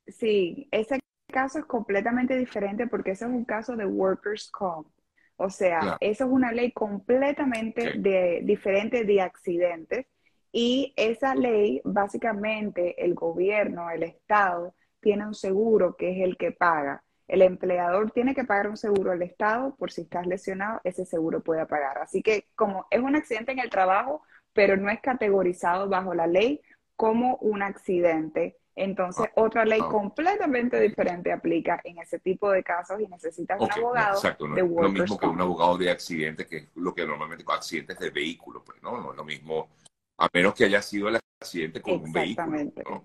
sí, 0.09 0.69
ese 0.73 0.99
caso 1.29 1.61
es 1.61 1.65
completamente 1.65 2.37
diferente 2.37 2.89
porque 2.89 3.13
ese 3.13 3.25
es 3.25 3.31
un 3.31 3.45
caso 3.45 3.77
de 3.77 3.87
workers' 3.87 4.51
comp. 4.51 4.89
O 5.43 5.51
sea, 5.51 5.97
eso 6.01 6.25
es 6.25 6.31
una 6.31 6.53
ley 6.53 6.71
completamente 6.71 7.95
de, 7.99 8.43
diferente 8.45 9.05
de 9.05 9.21
accidentes 9.21 10.07
y 10.53 10.93
esa 10.97 11.35
ley, 11.35 11.81
básicamente, 11.85 13.05
el 13.05 13.15
gobierno, 13.15 13.91
el 13.91 14.05
Estado, 14.05 14.75
tiene 15.01 15.27
un 15.27 15.35
seguro 15.35 15.97
que 15.97 16.13
es 16.13 16.25
el 16.25 16.37
que 16.37 16.53
paga. 16.53 17.03
El 17.27 17.43
empleador 17.43 18.13
tiene 18.13 18.35
que 18.37 18.45
pagar 18.45 18.69
un 18.69 18.77
seguro 18.77 19.11
al 19.11 19.23
Estado 19.23 19.75
por 19.77 19.91
si 19.91 20.03
estás 20.03 20.27
lesionado, 20.29 20.81
ese 20.85 21.05
seguro 21.05 21.43
puede 21.43 21.67
pagar. 21.67 21.99
Así 21.99 22.23
que 22.23 22.47
como 22.55 22.87
es 22.91 23.01
un 23.01 23.17
accidente 23.17 23.51
en 23.51 23.59
el 23.59 23.71
trabajo, 23.71 24.23
pero 24.53 24.77
no 24.77 24.91
es 24.91 25.01
categorizado 25.01 25.89
bajo 25.89 26.15
la 26.15 26.29
ley 26.29 26.61
como 26.95 27.37
un 27.39 27.63
accidente, 27.63 28.59
entonces 28.75 29.27
ah, 29.29 29.33
otra 29.37 29.65
ley 29.65 29.81
ah. 29.83 29.89
completamente 29.89 30.81
diferente 30.81 31.33
aplica 31.33 31.81
en 31.85 31.99
ese 31.99 32.19
tipo 32.19 32.51
de 32.51 32.63
casos 32.63 33.01
y 33.01 33.07
necesitas 33.07 33.61
un 33.61 33.71
abogado. 33.71 34.15
exacto, 34.15 34.49
no 34.49 34.57
es 34.57 34.63
lo 34.63 34.89
mismo 34.89 35.19
que 35.19 35.27
un 35.27 35.41
abogado 35.41 35.79
de 35.79 35.91
accidente, 35.91 36.47
que 36.47 36.57
es 36.57 36.69
lo 36.75 36.95
que 36.95 37.07
normalmente 37.07 37.45
con 37.45 37.57
accidentes 37.57 37.99
de 37.99 38.11
vehículos, 38.11 38.63
pues 38.65 38.83
no, 38.83 39.01
no 39.01 39.11
es 39.11 39.17
lo 39.17 39.25
mismo, 39.25 39.69
a 40.19 40.29
menos 40.33 40.55
que 40.55 40.65
haya 40.65 40.83
sido 40.83 41.09
el 41.09 41.19
accidente 41.41 41.81
con 41.81 41.95
un 41.95 42.13
vehículo 42.13 43.03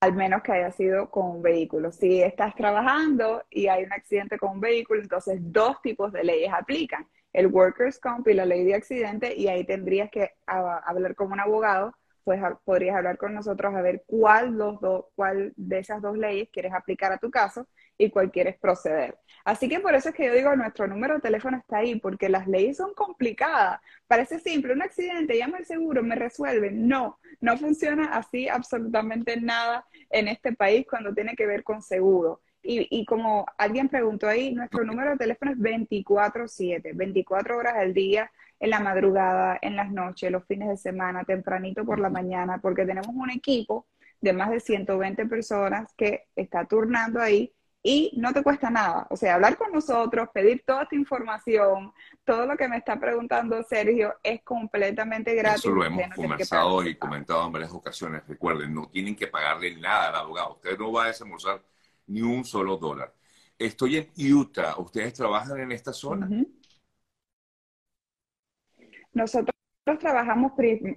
al 0.00 0.14
menos 0.14 0.42
que 0.42 0.52
haya 0.52 0.70
sido 0.70 1.10
con 1.10 1.26
un 1.26 1.42
vehículo. 1.42 1.90
Si 1.92 2.22
estás 2.22 2.54
trabajando 2.54 3.44
y 3.50 3.66
hay 3.66 3.84
un 3.84 3.92
accidente 3.92 4.38
con 4.38 4.52
un 4.52 4.60
vehículo, 4.60 5.00
entonces 5.02 5.38
dos 5.40 5.80
tipos 5.82 6.12
de 6.12 6.24
leyes 6.24 6.52
aplican, 6.52 7.06
el 7.32 7.48
Workers' 7.48 7.98
Comp 7.98 8.26
y 8.28 8.34
la 8.34 8.46
ley 8.46 8.64
de 8.64 8.74
accidente, 8.74 9.34
y 9.34 9.48
ahí 9.48 9.64
tendrías 9.64 10.10
que 10.10 10.30
hablar 10.46 11.14
con 11.14 11.32
un 11.32 11.40
abogado, 11.40 11.92
pues 12.28 12.42
podrías 12.62 12.94
hablar 12.94 13.16
con 13.16 13.32
nosotros 13.32 13.74
a 13.74 13.80
ver 13.80 14.04
cuál, 14.06 14.50
los 14.50 14.78
dos, 14.82 15.06
cuál 15.14 15.54
de 15.56 15.78
esas 15.78 16.02
dos 16.02 16.18
leyes 16.18 16.50
quieres 16.52 16.74
aplicar 16.74 17.10
a 17.10 17.16
tu 17.16 17.30
caso 17.30 17.66
y 17.96 18.10
cuál 18.10 18.30
quieres 18.30 18.58
proceder. 18.58 19.16
Así 19.46 19.66
que 19.66 19.80
por 19.80 19.94
eso 19.94 20.10
es 20.10 20.14
que 20.14 20.26
yo 20.26 20.34
digo, 20.34 20.54
nuestro 20.54 20.86
número 20.86 21.14
de 21.14 21.20
teléfono 21.22 21.56
está 21.56 21.78
ahí, 21.78 21.98
porque 21.98 22.28
las 22.28 22.46
leyes 22.46 22.76
son 22.76 22.92
complicadas. 22.92 23.80
Parece 24.06 24.40
simple, 24.40 24.74
un 24.74 24.82
accidente, 24.82 25.38
llama 25.38 25.56
al 25.56 25.64
seguro, 25.64 26.02
me 26.02 26.16
resuelven. 26.16 26.86
No, 26.86 27.18
no 27.40 27.56
funciona 27.56 28.14
así 28.18 28.46
absolutamente 28.46 29.40
nada 29.40 29.86
en 30.10 30.28
este 30.28 30.52
país 30.52 30.86
cuando 30.86 31.14
tiene 31.14 31.34
que 31.34 31.46
ver 31.46 31.64
con 31.64 31.80
seguro. 31.80 32.42
Y, 32.62 32.88
y 32.90 33.06
como 33.06 33.46
alguien 33.56 33.88
preguntó 33.88 34.28
ahí, 34.28 34.52
nuestro 34.52 34.84
número 34.84 35.12
de 35.12 35.16
teléfono 35.16 35.52
es 35.52 35.58
24/7, 35.58 36.92
24 36.94 37.56
horas 37.56 37.76
al 37.78 37.94
día, 37.94 38.30
en 38.60 38.70
la 38.70 38.80
madrugada, 38.80 39.58
en 39.62 39.76
las 39.76 39.90
noches, 39.90 40.30
los 40.30 40.44
fines 40.44 40.68
de 40.68 40.76
semana, 40.76 41.24
tempranito 41.24 41.84
por 41.84 42.00
la 42.00 42.10
mañana, 42.10 42.58
porque 42.58 42.84
tenemos 42.84 43.14
un 43.14 43.30
equipo 43.30 43.86
de 44.20 44.32
más 44.32 44.50
de 44.50 44.60
120 44.60 45.26
personas 45.26 45.92
que 45.96 46.26
está 46.34 46.64
turnando 46.64 47.20
ahí 47.20 47.52
y 47.82 48.12
no 48.16 48.32
te 48.32 48.42
cuesta 48.42 48.70
nada. 48.70 49.06
O 49.10 49.16
sea, 49.16 49.36
hablar 49.36 49.56
con 49.56 49.72
nosotros, 49.72 50.28
pedir 50.34 50.62
toda 50.66 50.82
esta 50.82 50.96
información, 50.96 51.92
todo 52.24 52.46
lo 52.46 52.56
que 52.56 52.68
me 52.68 52.76
está 52.76 52.98
preguntando 52.98 53.62
Sergio 53.62 54.14
es 54.22 54.42
completamente 54.42 55.34
gratis. 55.34 55.60
Eso 55.60 55.70
lo 55.70 55.84
hemos 55.84 56.08
conversado 56.14 56.82
y 56.84 56.96
comentado 56.96 57.46
en 57.46 57.52
varias 57.52 57.72
ocasiones. 57.72 58.26
Recuerden, 58.26 58.74
no 58.74 58.88
tienen 58.88 59.14
que 59.14 59.28
pagarle 59.28 59.76
nada 59.76 60.08
al 60.08 60.16
abogado. 60.16 60.54
Usted 60.54 60.76
no 60.78 60.92
va 60.92 61.04
a 61.04 61.06
desembolsar 61.08 61.62
ni 62.08 62.22
un 62.22 62.44
solo 62.44 62.76
dólar. 62.76 63.14
Estoy 63.56 63.96
en 63.96 64.34
Utah. 64.34 64.74
¿Ustedes 64.78 65.14
trabajan 65.14 65.60
en 65.60 65.72
esta 65.72 65.92
zona? 65.92 66.28
Nosotros 69.18 69.52
trabajamos 69.98 70.52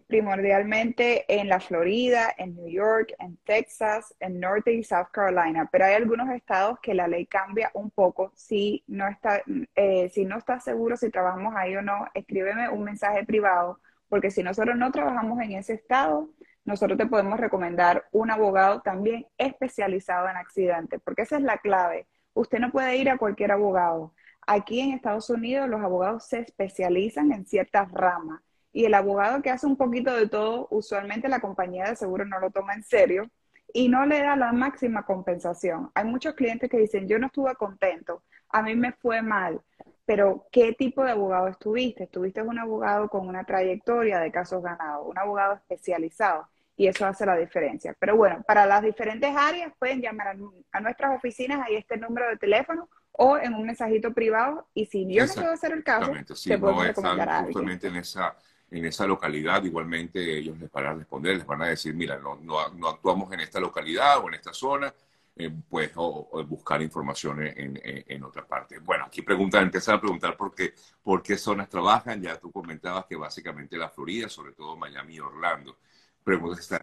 primordialmente 0.05 1.25
en 1.27 1.49
la 1.49 1.59
Florida, 1.59 2.31
en 2.37 2.53
New 2.55 2.67
York, 2.67 3.15
en 3.17 3.35
Texas, 3.37 4.13
en 4.19 4.39
Norte 4.39 4.73
y 4.73 4.83
South 4.83 5.07
Carolina, 5.11 5.67
pero 5.71 5.85
hay 5.85 5.95
algunos 5.95 6.29
estados 6.29 6.77
que 6.83 6.93
la 6.93 7.07
ley 7.07 7.25
cambia 7.25 7.71
un 7.73 7.89
poco. 7.89 8.31
Si 8.35 8.83
no 8.85 9.07
está, 9.07 9.41
eh, 9.73 10.09
si 10.09 10.23
no 10.25 10.37
estás 10.37 10.63
seguro 10.63 10.97
si 10.97 11.09
trabajamos 11.09 11.55
ahí 11.55 11.75
o 11.75 11.81
no, 11.81 12.05
escríbeme 12.13 12.69
un 12.69 12.83
mensaje 12.83 13.25
privado, 13.25 13.79
porque 14.07 14.29
si 14.29 14.43
nosotros 14.43 14.77
no 14.77 14.91
trabajamos 14.91 15.41
en 15.41 15.53
ese 15.53 15.73
estado, 15.73 16.29
nosotros 16.63 16.99
te 16.99 17.07
podemos 17.07 17.39
recomendar 17.39 18.05
un 18.11 18.29
abogado 18.29 18.81
también 18.81 19.25
especializado 19.39 20.29
en 20.29 20.37
accidentes, 20.37 21.01
porque 21.03 21.23
esa 21.23 21.37
es 21.37 21.41
la 21.41 21.57
clave. 21.57 22.07
Usted 22.35 22.59
no 22.59 22.71
puede 22.71 22.97
ir 22.97 23.09
a 23.09 23.17
cualquier 23.17 23.51
abogado. 23.51 24.13
Aquí 24.47 24.79
en 24.79 24.91
Estados 24.91 25.29
Unidos 25.29 25.69
los 25.69 25.81
abogados 25.81 26.25
se 26.25 26.39
especializan 26.39 27.31
en 27.31 27.45
ciertas 27.45 27.91
ramas 27.91 28.41
y 28.73 28.85
el 28.85 28.93
abogado 28.93 29.41
que 29.41 29.49
hace 29.49 29.65
un 29.67 29.75
poquito 29.75 30.15
de 30.15 30.27
todo, 30.27 30.67
usualmente 30.71 31.27
la 31.27 31.41
compañía 31.41 31.89
de 31.89 31.95
seguro 31.95 32.25
no 32.25 32.39
lo 32.39 32.51
toma 32.51 32.73
en 32.73 32.83
serio 32.83 33.29
y 33.73 33.89
no 33.89 34.05
le 34.05 34.21
da 34.21 34.35
la 34.35 34.51
máxima 34.53 35.05
compensación. 35.05 35.91
Hay 35.93 36.05
muchos 36.05 36.35
clientes 36.35 36.69
que 36.69 36.77
dicen, 36.77 37.07
yo 37.07 37.19
no 37.19 37.27
estuve 37.27 37.55
contento, 37.55 38.23
a 38.49 38.61
mí 38.61 38.75
me 38.75 38.91
fue 38.93 39.21
mal, 39.21 39.61
pero 40.05 40.47
¿qué 40.51 40.73
tipo 40.73 41.03
de 41.03 41.11
abogado 41.11 41.47
estuviste? 41.47 42.03
Estuviste 42.03 42.41
un 42.41 42.59
abogado 42.59 43.07
con 43.09 43.27
una 43.27 43.43
trayectoria 43.43 44.19
de 44.19 44.31
casos 44.31 44.61
ganados, 44.63 45.07
un 45.07 45.17
abogado 45.17 45.55
especializado 45.55 46.47
y 46.75 46.87
eso 46.87 47.05
hace 47.05 47.25
la 47.25 47.37
diferencia. 47.37 47.95
Pero 47.99 48.15
bueno, 48.15 48.43
para 48.47 48.65
las 48.65 48.81
diferentes 48.81 49.33
áreas 49.35 49.71
pueden 49.77 50.01
llamar 50.01 50.35
a, 50.71 50.79
nuestras 50.81 51.15
oficinas, 51.15 51.61
ahí 51.65 51.75
está 51.75 51.95
el 51.95 52.01
número 52.01 52.27
de 52.29 52.37
teléfono 52.37 52.89
o 53.13 53.37
en 53.37 53.53
un 53.53 53.65
mensajito 53.65 54.13
privado 54.13 54.67
y 54.73 54.85
si 54.85 55.11
yo 55.13 55.25
no 55.25 55.33
puedo 55.33 55.51
hacer 55.51 55.73
el 55.73 55.83
caso, 55.83 56.11
te 56.43 56.57
puedo 56.57 56.83
recomendar 56.83 57.29
a 57.29 57.37
alguien. 57.39 57.53
Justamente 57.53 57.87
en 57.87 57.97
esa 57.97 58.35
en 58.71 58.85
esa 58.85 59.05
localidad, 59.05 59.63
igualmente 59.63 60.37
ellos 60.37 60.57
les 60.57 60.71
van 60.71 60.85
a 60.85 60.93
responder, 60.93 61.35
les 61.35 61.45
van 61.45 61.61
a 61.61 61.67
decir, 61.67 61.93
mira, 61.93 62.17
no, 62.17 62.37
no, 62.37 62.87
actuamos 62.87 63.31
en 63.33 63.41
esta 63.41 63.59
localidad 63.59 64.19
o 64.19 64.29
en 64.29 64.35
esta 64.35 64.53
zona, 64.53 64.93
eh, 65.35 65.51
pues, 65.69 65.91
o, 65.95 66.43
buscar 66.45 66.81
información 66.81 67.43
en, 67.43 67.79
en, 67.83 68.23
otra 68.23 68.47
parte. 68.47 68.79
Bueno, 68.79 69.05
aquí 69.05 69.21
preguntan, 69.21 69.63
empiezan 69.63 69.95
a 69.95 69.99
preguntar 69.99 70.37
por 70.37 70.55
qué, 70.55 70.73
por 71.03 71.21
qué 71.21 71.37
zonas 71.37 71.67
trabajan, 71.67 72.21
ya 72.21 72.39
tú 72.39 72.49
comentabas 72.49 73.05
que 73.05 73.17
básicamente 73.17 73.77
la 73.77 73.89
Florida, 73.89 74.29
sobre 74.29 74.53
todo 74.53 74.77
Miami 74.77 75.15
y 75.15 75.19
Orlando. 75.19 75.77
Preguntas 76.23 76.59
están 76.61 76.81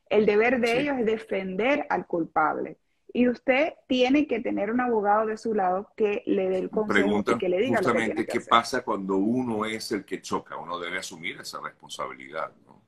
el 0.09 0.27
deber 0.27 0.61
de 0.61 0.81
ellos 0.81 0.99
es 0.99 1.07
defender 1.07 1.87
al 1.89 2.07
culpable. 2.07 2.79
Y 3.17 3.29
usted 3.29 3.75
tiene 3.87 4.27
que 4.27 4.41
tener 4.41 4.73
un 4.73 4.81
abogado 4.81 5.27
de 5.27 5.37
su 5.37 5.55
lado 5.55 5.89
que 5.97 6.25
le 6.27 6.49
dé 6.49 6.59
el 6.59 6.71
consejo 6.71 7.21
y 7.21 7.39
que 7.39 7.49
le 7.49 7.61
diga 7.61 7.77
justamente 7.79 8.09
lo 8.09 8.17
que 8.17 8.27
qué 8.27 8.41
pasa 8.41 8.83
cuando 8.83 9.17
uno 9.17 9.65
es 9.65 9.93
el 9.93 10.05
que 10.05 10.21
choca. 10.21 10.57
Uno 10.57 10.81
debe 10.81 10.99
asumir 10.99 11.41
esa 11.41 11.61
responsabilidad, 11.61 12.53
¿no? 12.67 12.83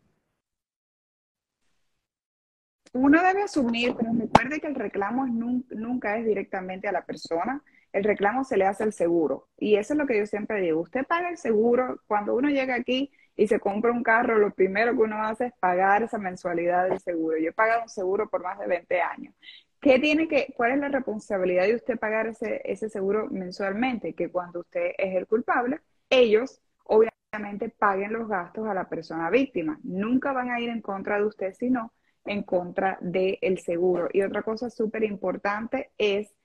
Uno 2.93 3.23
debe 3.23 3.43
asumir, 3.43 3.95
pero 3.97 4.11
recuerde 4.19 4.59
que 4.59 4.67
el 4.67 4.75
reclamo 4.75 5.27
nunca 5.27 6.17
es 6.17 6.27
directamente 6.27 6.89
a 6.89 6.93
la 6.93 7.05
persona, 7.05 7.63
el 7.97 8.05
reclamo 8.05 8.45
se 8.45 8.59
le 8.59 8.67
hace 8.67 8.83
al 8.85 8.93
seguro. 8.93 9.49
Y 9.57 9.77
eso 9.77 9.95
es 9.95 9.99
lo 9.99 10.07
que 10.07 10.19
yo 10.19 10.27
siempre 10.27 10.61
digo. 10.61 10.81
Usted 10.81 11.07
paga 11.07 11.31
el 11.31 11.39
seguro, 11.39 12.03
cuando 12.07 12.35
uno 12.35 12.51
llega 12.51 12.75
aquí 12.75 13.11
y 13.35 13.49
se 13.49 13.59
compra 13.59 13.91
un 13.91 14.03
carro, 14.03 14.39
lo 14.39 14.51
primero 14.53 14.93
que 14.93 15.03
uno 15.03 15.23
hace 15.23 15.47
es 15.47 15.53
pagar 15.59 16.03
esa 16.03 16.19
mensualidad 16.19 16.91
del 16.91 17.01
seguro. 17.01 17.39
Yo 17.39 17.49
he 17.49 17.53
pagado 17.53 17.83
un 17.83 17.89
seguro 17.89 18.29
por 18.29 18.43
más 18.43 18.59
de 18.59 18.67
20 18.67 19.01
años. 19.01 19.35
¿Qué 19.81 19.99
tiene 19.99 20.29
que, 20.29 20.53
cuál 20.55 20.73
es 20.73 20.79
la 20.79 20.89
responsabilidad 20.89 21.65
de 21.65 21.77
usted 21.77 21.99
pagar 21.99 22.27
ese, 22.27 22.61
ese 22.65 22.91
seguro 22.91 23.29
mensualmente? 23.31 24.15
Que 24.15 24.31
cuando 24.31 24.61
usted 24.61 24.93
es 24.99 25.17
el 25.17 25.27
culpable, 25.27 25.81
ellos 26.11 26.61
obviamente 26.85 27.71
paguen 27.71 28.13
los 28.13 28.29
gastos 28.29 28.67
a 28.69 28.75
la 28.75 28.89
persona 28.91 29.31
víctima. 29.31 29.79
Nunca 29.85 30.33
van 30.33 30.51
a 30.51 30.61
ir 30.61 30.69
en 30.69 30.83
contra 30.83 31.17
de 31.19 31.25
usted, 31.25 31.55
sino 31.55 31.95
en 32.27 32.43
contra 32.43 32.99
del 33.01 33.59
seguro. 33.59 34.09
Y 34.13 34.21
otra 34.23 34.43
cosa 34.43 34.69
súper 34.69 35.03
importante 35.05 35.93
es 35.97 36.36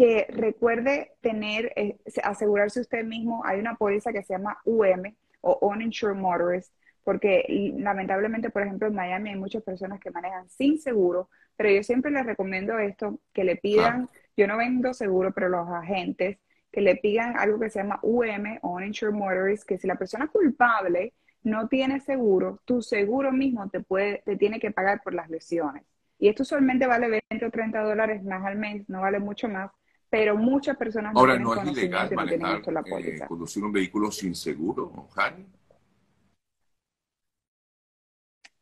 que 0.00 0.24
recuerde 0.30 1.12
tener, 1.20 1.74
eh, 1.76 1.98
asegurarse 2.22 2.80
usted 2.80 3.04
mismo, 3.04 3.42
hay 3.44 3.60
una 3.60 3.74
póliza 3.74 4.14
que 4.14 4.22
se 4.22 4.32
llama 4.32 4.56
UM 4.64 5.14
o 5.42 5.58
Uninsured 5.60 6.16
Motorist, 6.16 6.72
porque 7.04 7.74
lamentablemente, 7.76 8.48
por 8.48 8.62
ejemplo, 8.62 8.88
en 8.88 8.94
Miami 8.94 9.28
hay 9.28 9.36
muchas 9.36 9.62
personas 9.62 10.00
que 10.00 10.10
manejan 10.10 10.48
sin 10.48 10.78
seguro, 10.78 11.28
pero 11.54 11.68
yo 11.68 11.82
siempre 11.82 12.10
les 12.10 12.24
recomiendo 12.24 12.78
esto, 12.78 13.20
que 13.34 13.44
le 13.44 13.56
pidan, 13.56 14.08
yo 14.38 14.46
no 14.46 14.56
vendo 14.56 14.94
seguro, 14.94 15.34
pero 15.34 15.50
los 15.50 15.68
agentes, 15.68 16.38
que 16.72 16.80
le 16.80 16.96
pidan 16.96 17.36
algo 17.36 17.60
que 17.60 17.68
se 17.68 17.80
llama 17.80 18.00
UM, 18.00 18.58
Uninsured 18.62 19.12
Motorist, 19.12 19.64
que 19.64 19.76
si 19.76 19.86
la 19.86 19.96
persona 19.96 20.24
es 20.24 20.30
culpable, 20.30 21.12
no 21.42 21.68
tienes 21.68 22.04
seguro, 22.04 22.62
tu 22.64 22.80
seguro 22.80 23.32
mismo 23.32 23.68
te, 23.68 23.80
puede, 23.80 24.22
te 24.24 24.38
tiene 24.38 24.60
que 24.60 24.70
pagar 24.70 25.02
por 25.02 25.12
las 25.12 25.28
lesiones. 25.28 25.82
Y 26.18 26.28
esto 26.28 26.42
solamente 26.42 26.86
vale 26.86 27.22
20 27.28 27.44
o 27.44 27.50
30 27.50 27.82
dólares 27.82 28.24
más 28.24 28.46
al 28.46 28.56
mes, 28.56 28.88
no 28.88 29.02
vale 29.02 29.18
mucho 29.18 29.46
más, 29.46 29.70
pero 30.10 30.36
muchas 30.36 30.76
personas 30.76 31.14
Ahora, 31.14 31.38
no, 31.38 31.54
es 31.54 31.70
ilegal 31.70 32.10
manejar, 32.14 32.60
eh, 32.60 33.20
conducir 33.28 33.64
un 33.64 33.72
vehículo 33.72 34.10
sin 34.10 34.34
seguro, 34.34 35.08
Jani. 35.14 35.46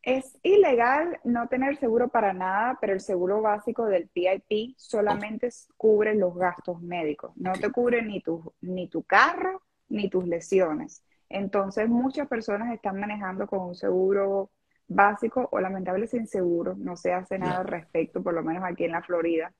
Es 0.03 0.39
ilegal 0.43 1.19
no 1.25 1.49
tener 1.49 1.77
seguro 1.77 2.09
para 2.09 2.33
nada, 2.33 2.79
pero 2.81 2.93
el 2.93 3.01
seguro 3.01 3.43
básico 3.43 3.87
del 3.87 4.09
PIP 4.09 4.75
solamente 4.77 5.49
cubre 5.77 6.15
los 6.15 6.35
gastos 6.35 6.81
médicos. 6.81 7.33
No 7.37 7.53
te 7.53 7.71
cubre 7.71 8.03
ni 8.03 8.23
tu, 8.23 8.55
ni 8.61 8.89
tu 8.89 9.03
carro 9.03 9.63
ni 9.89 10.09
tus 10.09 10.27
lesiones. 10.27 11.03
Entonces, 11.29 11.89
muchas 11.89 12.29
personas 12.29 12.73
están 12.73 12.99
manejando 13.01 13.47
con 13.47 13.61
un 13.61 13.75
seguro 13.75 14.51
básico 14.87 15.49
o 15.51 15.61
lamentable 15.61 16.07
sin 16.07 16.27
seguro. 16.27 16.75
No 16.79 16.97
se 16.97 17.13
hace 17.13 17.39
nada 17.39 17.59
al 17.59 17.67
respecto, 17.67 18.23
por 18.23 18.35
lo 18.35 18.43
menos 18.43 18.65
aquí 18.65 18.85
en 18.85 18.93
la 18.93 19.03
Florida. 19.03 19.53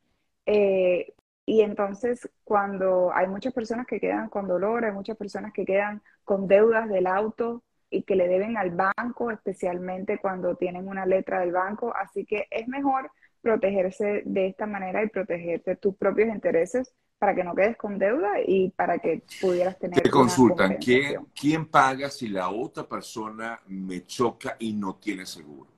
Eh, 0.47 1.15
y 1.49 1.63
entonces, 1.63 2.29
cuando 2.45 3.11
hay 3.15 3.27
muchas 3.27 3.55
personas 3.55 3.87
que 3.87 3.99
quedan 3.99 4.29
con 4.29 4.47
dolor, 4.47 4.85
hay 4.85 4.93
muchas 4.93 5.17
personas 5.17 5.51
que 5.55 5.65
quedan 5.65 6.03
con 6.23 6.47
deudas 6.47 6.91
del 6.91 7.07
auto 7.07 7.63
y 7.89 8.03
que 8.03 8.17
le 8.17 8.29
deben 8.29 8.59
al 8.59 8.69
banco, 8.69 9.31
especialmente 9.31 10.19
cuando 10.19 10.57
tienen 10.57 10.87
una 10.87 11.07
letra 11.07 11.41
del 11.41 11.53
banco. 11.53 11.95
Así 11.97 12.27
que 12.27 12.49
es 12.51 12.69
mejor 12.69 13.11
protegerse 13.41 14.25
de 14.27 14.49
esta 14.49 14.67
manera 14.67 15.03
y 15.03 15.09
protegerte 15.09 15.77
tus 15.77 15.97
propios 15.97 16.29
intereses 16.29 16.93
para 17.19 17.35
que 17.35 17.45
no 17.45 17.55
quedes 17.55 17.79
con 17.79 17.99
deuda 17.99 18.29
y 18.47 18.69
para 18.73 18.99
que 18.99 19.23
pudieras 19.41 19.79
tener. 19.79 20.03
Te 20.03 20.11
consultan, 20.11 20.77
¿quién, 20.77 21.29
¿quién 21.35 21.65
paga 21.65 22.11
si 22.11 22.29
la 22.29 22.51
otra 22.51 22.87
persona 22.87 23.59
me 23.69 24.05
choca 24.05 24.55
y 24.59 24.75
no 24.75 24.97
tiene 24.97 25.25
seguro? 25.25 25.71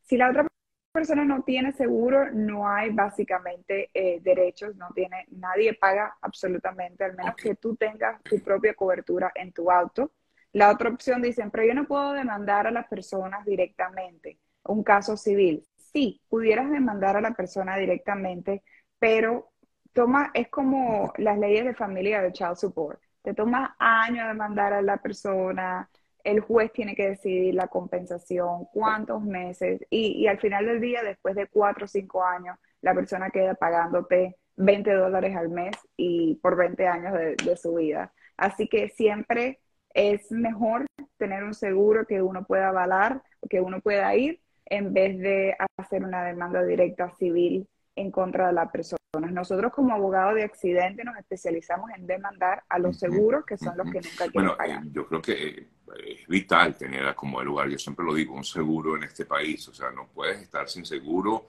Si 0.00 0.16
la 0.16 0.30
otra 0.30 0.51
persona 0.92 1.24
no 1.24 1.42
tiene 1.42 1.72
seguro, 1.72 2.30
no 2.32 2.68
hay 2.68 2.90
básicamente 2.90 3.90
eh, 3.94 4.20
derechos, 4.22 4.76
no 4.76 4.88
tiene, 4.94 5.26
nadie 5.30 5.74
paga 5.74 6.16
absolutamente, 6.20 7.04
al 7.04 7.16
menos 7.16 7.34
que 7.36 7.54
tú 7.56 7.76
tengas 7.76 8.22
tu 8.22 8.40
propia 8.40 8.74
cobertura 8.74 9.32
en 9.34 9.52
tu 9.52 9.70
auto. 9.70 10.12
La 10.52 10.70
otra 10.70 10.90
opción 10.90 11.22
dicen, 11.22 11.50
pero 11.50 11.66
yo 11.66 11.74
no 11.74 11.86
puedo 11.86 12.12
demandar 12.12 12.66
a 12.66 12.70
las 12.70 12.86
personas 12.88 13.44
directamente, 13.46 14.38
un 14.64 14.84
caso 14.84 15.16
civil 15.16 15.66
sí, 15.92 16.20
pudieras 16.28 16.70
demandar 16.70 17.16
a 17.16 17.20
la 17.20 17.34
persona 17.34 17.76
directamente, 17.76 18.62
pero 18.98 19.52
toma, 19.92 20.30
es 20.34 20.48
como 20.48 21.12
las 21.18 21.38
leyes 21.38 21.64
de 21.64 21.74
familia 21.74 22.22
de 22.22 22.32
child 22.32 22.56
support. 22.56 23.00
Te 23.22 23.34
toma 23.34 23.76
años 23.78 24.26
demandar 24.28 24.72
a 24.72 24.82
la 24.82 24.96
persona, 24.98 25.88
el 26.24 26.40
juez 26.40 26.72
tiene 26.72 26.94
que 26.94 27.10
decidir 27.10 27.54
la 27.54 27.68
compensación, 27.68 28.66
cuántos 28.72 29.22
meses, 29.22 29.80
y, 29.90 30.26
al 30.26 30.38
final 30.40 30.66
del 30.66 30.80
día, 30.80 31.02
después 31.02 31.34
de 31.34 31.46
cuatro 31.48 31.84
o 31.86 31.88
cinco 31.88 32.24
años, 32.24 32.56
la 32.80 32.94
persona 32.94 33.30
queda 33.30 33.54
pagándote 33.54 34.36
20 34.56 34.92
dólares 34.92 35.36
al 35.36 35.48
mes 35.48 35.72
y 35.96 36.36
por 36.36 36.56
20 36.56 36.86
años 36.86 37.14
de, 37.14 37.36
de 37.36 37.56
su 37.56 37.74
vida. 37.74 38.12
Así 38.36 38.68
que 38.68 38.88
siempre 38.90 39.60
es 39.94 40.30
mejor 40.32 40.86
tener 41.18 41.44
un 41.44 41.54
seguro 41.54 42.06
que 42.06 42.22
uno 42.22 42.44
pueda 42.44 42.68
avalar, 42.68 43.22
que 43.48 43.60
uno 43.60 43.80
pueda 43.80 44.14
ir 44.16 44.40
en 44.66 44.92
vez 44.92 45.18
de 45.18 45.56
hacer 45.76 46.04
una 46.04 46.24
demanda 46.24 46.62
directa 46.64 47.10
civil 47.18 47.68
en 47.96 48.10
contra 48.10 48.46
de 48.48 48.52
la 48.54 48.70
persona. 48.70 49.01
Nosotros 49.20 49.74
como 49.74 49.92
abogados 49.92 50.36
de 50.36 50.42
accidente 50.42 51.04
nos 51.04 51.18
especializamos 51.18 51.90
en 51.94 52.06
demandar 52.06 52.64
a 52.66 52.78
los 52.78 52.98
seguros, 52.98 53.44
que 53.44 53.58
son 53.58 53.76
los 53.76 53.84
que 53.90 54.00
nunca 54.00 54.16
quieren 54.16 54.32
bueno, 54.32 54.56
pagar. 54.56 54.82
Eh, 54.82 54.88
yo 54.90 55.06
creo 55.06 55.20
que 55.20 55.48
eh, 55.48 55.68
es 56.06 56.26
vital 56.26 56.74
tener 56.78 57.14
como 57.14 57.38
el 57.42 57.46
lugar, 57.46 57.68
yo 57.68 57.78
siempre 57.78 58.06
lo 58.06 58.14
digo, 58.14 58.34
un 58.34 58.42
seguro 58.42 58.96
en 58.96 59.02
este 59.02 59.26
país. 59.26 59.68
O 59.68 59.74
sea, 59.74 59.90
no 59.90 60.08
puedes 60.14 60.40
estar 60.40 60.66
sin 60.66 60.86
seguro 60.86 61.48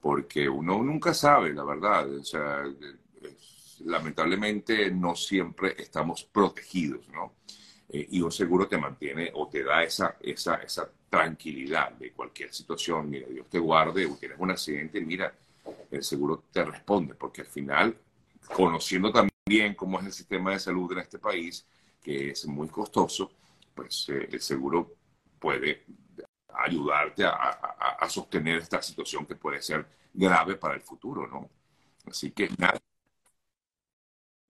porque 0.00 0.48
uno 0.48 0.82
nunca 0.82 1.14
sabe, 1.14 1.54
la 1.54 1.62
verdad. 1.62 2.12
O 2.16 2.24
sea, 2.24 2.64
lamentablemente 3.84 4.90
no 4.90 5.14
siempre 5.14 5.76
estamos 5.78 6.24
protegidos, 6.24 7.08
¿no? 7.10 7.34
Eh, 7.90 8.08
y 8.10 8.22
un 8.22 8.32
seguro 8.32 8.66
te 8.66 8.76
mantiene 8.76 9.30
o 9.34 9.46
te 9.48 9.62
da 9.62 9.84
esa, 9.84 10.16
esa, 10.20 10.56
esa 10.56 10.90
tranquilidad 11.08 11.92
de 11.92 12.10
cualquier 12.10 12.52
situación. 12.52 13.08
Mira, 13.08 13.28
Dios 13.28 13.48
te 13.48 13.60
guarde 13.60 14.04
o 14.04 14.16
tienes 14.16 14.36
un 14.40 14.50
accidente, 14.50 15.00
mira, 15.00 15.32
el 15.90 16.02
seguro 16.02 16.44
te 16.52 16.64
responde, 16.64 17.14
porque 17.14 17.42
al 17.42 17.46
final, 17.46 17.96
conociendo 18.54 19.12
también 19.12 19.74
cómo 19.74 20.00
es 20.00 20.06
el 20.06 20.12
sistema 20.12 20.52
de 20.52 20.58
salud 20.58 20.92
en 20.92 20.98
este 20.98 21.18
país, 21.18 21.66
que 22.02 22.30
es 22.30 22.46
muy 22.46 22.68
costoso, 22.68 23.30
pues 23.74 24.08
eh, 24.08 24.28
el 24.30 24.40
seguro 24.40 24.94
puede 25.38 25.84
ayudarte 26.48 27.24
a, 27.24 27.32
a, 27.32 28.08
sostener 28.08 28.58
esta 28.58 28.80
situación 28.80 29.26
que 29.26 29.34
puede 29.34 29.60
ser 29.60 29.86
grave 30.12 30.54
para 30.56 30.74
el 30.74 30.82
futuro, 30.82 31.26
¿no? 31.26 31.50
Así 32.06 32.30
que 32.30 32.48
nada, 32.58 32.78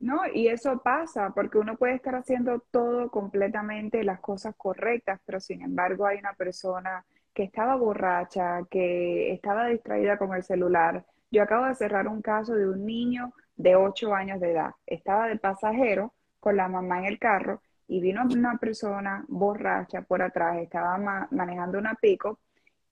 ¿no? 0.05 0.21
Y 0.33 0.49
eso 0.49 0.79
pasa 0.83 1.31
porque 1.35 1.59
uno 1.59 1.77
puede 1.77 1.95
estar 1.95 2.15
haciendo 2.15 2.61
todo 2.71 3.11
completamente 3.11 4.05
las 4.05 4.21
cosas 4.21 4.55
correctas, 4.57 5.19
pero 5.25 5.41
sin 5.41 5.63
embargo 5.63 6.07
hay 6.07 6.19
una 6.19 6.35
persona 6.35 7.05
que 7.35 7.43
estaba 7.43 7.77
borracha, 7.77 8.61
que 8.71 9.33
estaba 9.33 9.67
distraída 9.69 10.17
con 10.17 10.35
el 10.35 10.43
celular. 10.43 11.05
Yo 11.31 11.43
acabo 11.43 11.67
de 11.67 11.75
cerrar 11.75 12.09
un 12.09 12.23
caso 12.23 12.55
de 12.55 12.69
un 12.69 12.87
niño 12.87 13.33
de 13.57 13.77
8 13.77 14.15
años 14.15 14.41
de 14.41 14.53
edad. 14.53 14.71
Estaba 14.87 15.29
de 15.29 15.37
pasajero 15.39 16.15
con 16.41 16.57
la 16.57 16.69
mamá 16.69 17.01
en 17.01 17.07
el 17.07 17.19
carro 17.19 17.61
y 17.89 18.01
vino 18.01 18.23
una 18.25 18.57
persona 18.59 19.25
borracha 19.29 20.03
por 20.03 20.23
atrás, 20.23 20.59
estaba 20.59 21.27
manejando 21.31 21.79
una 21.79 21.95
pico 21.95 22.39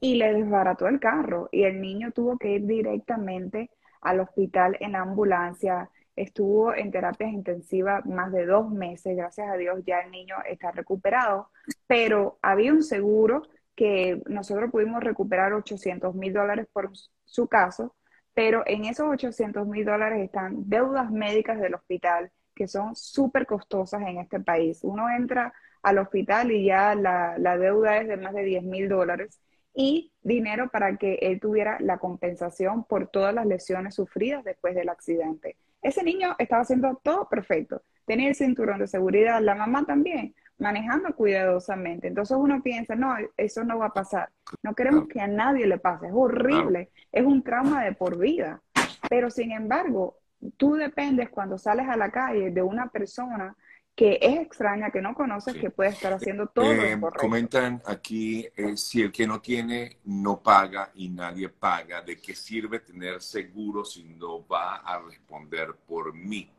y 0.00 0.16
le 0.16 0.34
desbarató 0.34 0.88
el 0.88 1.00
carro 1.00 1.48
y 1.52 1.62
el 1.64 1.80
niño 1.80 2.10
tuvo 2.12 2.36
que 2.36 2.52
ir 2.52 2.66
directamente 2.66 3.70
al 4.00 4.20
hospital 4.20 4.76
en 4.80 4.96
ambulancia. 4.96 5.88
Estuvo 6.16 6.74
en 6.74 6.90
terapia 6.90 7.28
intensiva 7.28 8.02
más 8.04 8.32
de 8.32 8.44
dos 8.44 8.70
meses, 8.70 9.16
gracias 9.16 9.48
a 9.48 9.56
Dios 9.56 9.80
ya 9.86 10.00
el 10.00 10.10
niño 10.10 10.36
está 10.46 10.72
recuperado, 10.72 11.48
pero 11.86 12.38
había 12.42 12.72
un 12.72 12.82
seguro 12.82 13.42
que 13.82 14.22
nosotros 14.26 14.70
pudimos 14.70 15.02
recuperar 15.02 15.52
800 15.52 16.14
mil 16.14 16.32
dólares 16.32 16.68
por 16.72 16.92
su 17.24 17.48
caso, 17.48 17.96
pero 18.32 18.62
en 18.64 18.84
esos 18.84 19.08
800 19.08 19.66
mil 19.66 19.84
dólares 19.84 20.22
están 20.22 20.68
deudas 20.68 21.10
médicas 21.10 21.60
del 21.60 21.74
hospital 21.74 22.30
que 22.54 22.68
son 22.68 22.94
súper 22.94 23.44
costosas 23.44 24.02
en 24.02 24.18
este 24.18 24.38
país. 24.38 24.84
Uno 24.84 25.10
entra 25.10 25.52
al 25.82 25.98
hospital 25.98 26.52
y 26.52 26.66
ya 26.66 26.94
la, 26.94 27.36
la 27.38 27.58
deuda 27.58 27.96
es 27.96 28.06
de 28.06 28.16
más 28.18 28.34
de 28.34 28.44
10 28.44 28.62
mil 28.62 28.88
dólares 28.88 29.40
y 29.74 30.12
dinero 30.22 30.68
para 30.70 30.96
que 30.96 31.14
él 31.14 31.40
tuviera 31.40 31.76
la 31.80 31.98
compensación 31.98 32.84
por 32.84 33.08
todas 33.08 33.34
las 33.34 33.46
lesiones 33.46 33.96
sufridas 33.96 34.44
después 34.44 34.76
del 34.76 34.90
accidente. 34.90 35.56
Ese 35.82 36.04
niño 36.04 36.36
estaba 36.38 36.62
haciendo 36.62 37.00
todo 37.02 37.28
perfecto. 37.28 37.82
Tenía 38.06 38.28
el 38.28 38.36
cinturón 38.36 38.78
de 38.78 38.86
seguridad, 38.86 39.40
la 39.42 39.56
mamá 39.56 39.84
también, 39.84 40.36
manejando 40.62 41.14
cuidadosamente. 41.14 42.08
Entonces 42.08 42.36
uno 42.38 42.62
piensa, 42.62 42.94
no, 42.94 43.14
eso 43.36 43.64
no 43.64 43.78
va 43.78 43.86
a 43.86 43.92
pasar. 43.92 44.30
No 44.62 44.74
queremos 44.74 45.08
que 45.08 45.20
a 45.20 45.26
nadie 45.26 45.66
le 45.66 45.78
pase. 45.78 46.06
Es 46.06 46.12
horrible. 46.14 46.90
Es 47.10 47.24
un 47.26 47.42
trauma 47.42 47.84
de 47.84 47.92
por 47.92 48.16
vida. 48.16 48.62
Pero 49.10 49.28
sin 49.28 49.50
embargo, 49.50 50.18
tú 50.56 50.74
dependes 50.74 51.30
cuando 51.30 51.58
sales 51.58 51.88
a 51.88 51.96
la 51.96 52.10
calle 52.10 52.50
de 52.50 52.62
una 52.62 52.88
persona 52.88 53.56
que 53.94 54.18
es 54.22 54.38
extraña, 54.38 54.90
que 54.90 55.02
no 55.02 55.14
conoces, 55.14 55.54
que 55.54 55.68
puede 55.68 55.90
estar 55.90 56.14
haciendo 56.14 56.46
todo 56.46 56.72
eh, 56.72 56.98
Comentan 57.18 57.82
aquí, 57.84 58.48
eh, 58.56 58.76
si 58.76 59.02
el 59.02 59.12
que 59.12 59.26
no 59.26 59.42
tiene 59.42 59.98
no 60.04 60.42
paga 60.42 60.90
y 60.94 61.10
nadie 61.10 61.50
paga, 61.50 62.00
¿de 62.00 62.16
qué 62.16 62.34
sirve 62.34 62.80
tener 62.80 63.20
seguro 63.20 63.84
si 63.84 64.04
no 64.04 64.46
va 64.46 64.76
a 64.76 64.98
responder 65.00 65.74
por 65.86 66.14
mí? 66.14 66.50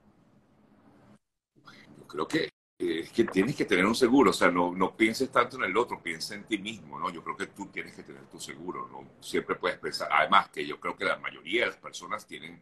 Yo 1.98 2.08
creo 2.08 2.28
que 2.28 2.53
es 2.90 3.12
que 3.12 3.26
tienes 3.26 3.56
que 3.56 3.66
tener 3.66 3.86
un 3.86 3.96
seguro, 3.96 4.32
o 4.32 4.34
sea, 4.34 4.50
no, 4.50 4.74
no 4.74 4.96
pienses 4.96 5.32
tanto 5.32 5.58
en 5.58 5.64
el 5.64 5.78
otro, 5.78 6.02
piensa 6.02 6.36
en 6.36 6.44
ti 6.44 6.58
mismo, 6.58 7.00
¿no? 7.00 7.10
Yo 7.10 7.24
creo 7.24 7.36
que 7.38 7.48
tú 7.48 7.68
tienes 7.68 7.96
que 7.96 8.04
tener 8.04 8.24
tu 8.24 8.40
seguro, 8.40 8.88
¿no? 8.92 9.06
Siempre 9.20 9.56
puedes 9.56 9.78
pensar, 9.80 10.10
además 10.12 10.50
que 10.50 10.66
yo 10.66 10.80
creo 10.80 10.96
que 10.96 11.06
la 11.06 11.18
mayoría 11.18 11.62
de 11.62 11.68
las 11.68 11.78
personas 11.78 12.26
tienen 12.26 12.62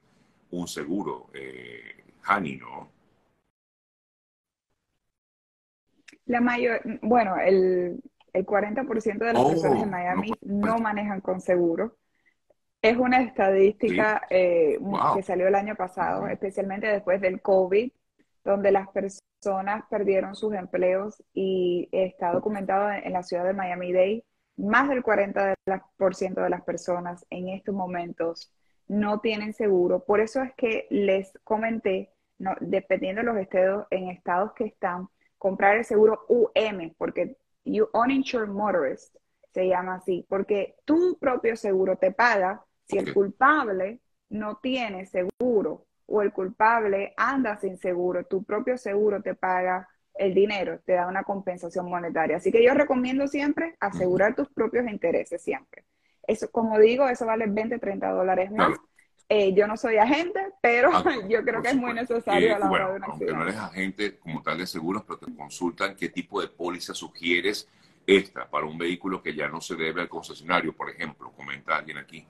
un 0.51 0.67
seguro, 0.67 1.29
eh, 1.34 2.03
Hani, 2.23 2.57
¿no? 2.57 2.91
La 6.25 6.39
mayor, 6.39 6.81
bueno, 7.01 7.36
el, 7.38 8.01
el 8.34 8.45
40% 8.45 9.17
de 9.17 9.34
las 9.34 9.43
personas 9.43 9.81
en 9.81 9.88
oh, 9.88 9.91
Miami 9.91 10.34
no, 10.41 10.77
manejan 10.77 11.21
con 11.21 11.41
seguro. 11.41 11.97
Es 12.81 12.97
una 12.97 13.21
estadística 13.21 14.23
eh, 14.29 14.79
que 15.15 15.23
salió 15.23 15.47
el 15.47 15.55
año 15.55 15.75
pasado, 15.75 16.27
especialmente 16.27 16.88
después 16.88 17.21
del 17.21 17.41
COVID, 17.41 17.91
donde 18.43 18.71
las 18.71 18.88
personas 18.89 19.20
perdieron 19.89 20.36
sus 20.36 20.54
empleos 20.54 21.23
y 21.34 21.89
está 21.91 22.32
documentado 22.32 22.91
en 22.91 23.13
la 23.13 23.23
ciudad 23.23 23.45
de 23.45 23.54
Miami-Dade, 23.54 24.23
más 24.58 24.89
del 24.89 25.04
40% 25.04 26.43
de 26.43 26.49
las 26.49 26.62
personas 26.63 27.25
en 27.30 27.49
estos 27.49 27.73
momentos 27.73 28.54
no 28.88 29.19
tienen 29.19 29.54
seguro. 29.54 30.04
Por 30.04 30.19
eso 30.19 30.41
es 30.43 30.54
que 30.56 30.88
les 30.89 31.34
comenté, 31.43 32.13
no, 32.38 32.56
dependiendo 32.60 33.21
de 33.21 33.25
los 33.25 33.38
estados, 33.38 33.88
en 33.89 34.10
estados 34.10 34.54
que 34.54 34.65
están, 34.65 35.08
comprar 35.38 35.77
el 35.77 35.86
seguro 35.86 36.25
UM, 36.27 36.93
porque 36.97 37.38
you 37.63 37.88
uninsured 37.93 38.49
motorist 38.49 39.15
se 39.54 39.67
llama 39.67 39.95
así, 39.95 40.25
porque 40.30 40.75
tu 40.86 41.17
propio 41.19 41.56
seguro 41.56 41.97
te 41.97 42.12
paga. 42.12 42.63
Si 42.86 42.97
el 42.97 43.13
culpable 43.13 44.01
no 44.30 44.58
tiene 44.58 45.06
seguro 45.06 45.86
o 46.12 46.21
el 46.21 46.32
culpable 46.32 47.13
anda 47.17 47.58
sin 47.58 47.78
seguro, 47.78 48.26
tu 48.26 48.43
propio 48.43 48.78
seguro 48.78 49.21
te 49.21 49.34
paga 49.34 49.88
el 50.13 50.34
dinero, 50.34 50.80
te 50.86 50.93
da 50.93 51.08
una 51.08 51.24
compensación 51.24 51.89
monetaria. 51.89 52.38
Así 52.38 52.52
que 52.52 52.63
yo 52.63 52.74
recomiendo 52.74 53.28
siempre 53.28 53.76
asegurar 53.80 54.36
tus 54.36 54.50
propios 54.50 54.88
intereses 54.88 55.41
siempre. 55.41 55.86
Eso, 56.28 56.52
como 56.52 56.78
digo, 56.78 57.08
eso 57.08 57.26
vale 57.26 57.45
20, 57.47 57.80
30 57.80 58.12
dólares 58.12 58.52
más. 58.52 58.78
Eh, 59.30 59.54
yo 59.54 59.65
no 59.65 59.78
soy 59.78 59.95
agente, 59.95 60.41
pero 60.62 60.89
ah, 60.93 61.04
yo 61.30 61.43
creo 61.43 61.62
que 61.62 61.69
es 61.69 61.76
muy 61.76 61.93
necesario 61.93 62.56
a 62.56 62.60
la 62.60 62.69
hora 62.69 62.89
de 62.89 62.95
un 62.97 63.04
Aunque 63.04 63.26
no 63.32 63.43
eres 63.43 63.56
agente 63.56 64.19
como 64.19 64.43
tal 64.43 64.58
de 64.58 64.67
seguros, 64.67 65.04
pero 65.08 65.19
te 65.19 65.34
consultan 65.34 65.95
qué 65.95 66.10
tipo 66.10 66.41
de 66.41 66.50
póliza 66.50 66.93
sugieres 66.93 67.69
esta 68.06 68.50
para 68.50 68.65
un 68.65 68.78
vehículo 68.78 69.21
que 69.24 69.34
ya 69.34 69.47
no 69.47 69.62
se 69.62 69.76
debe 69.76 70.02
al 70.02 70.10
concesionario, 70.10 70.76
por 70.76 70.89
ejemplo, 70.89 71.32
comenta 71.32 71.78
alguien 71.78 71.97
aquí. 71.97 72.28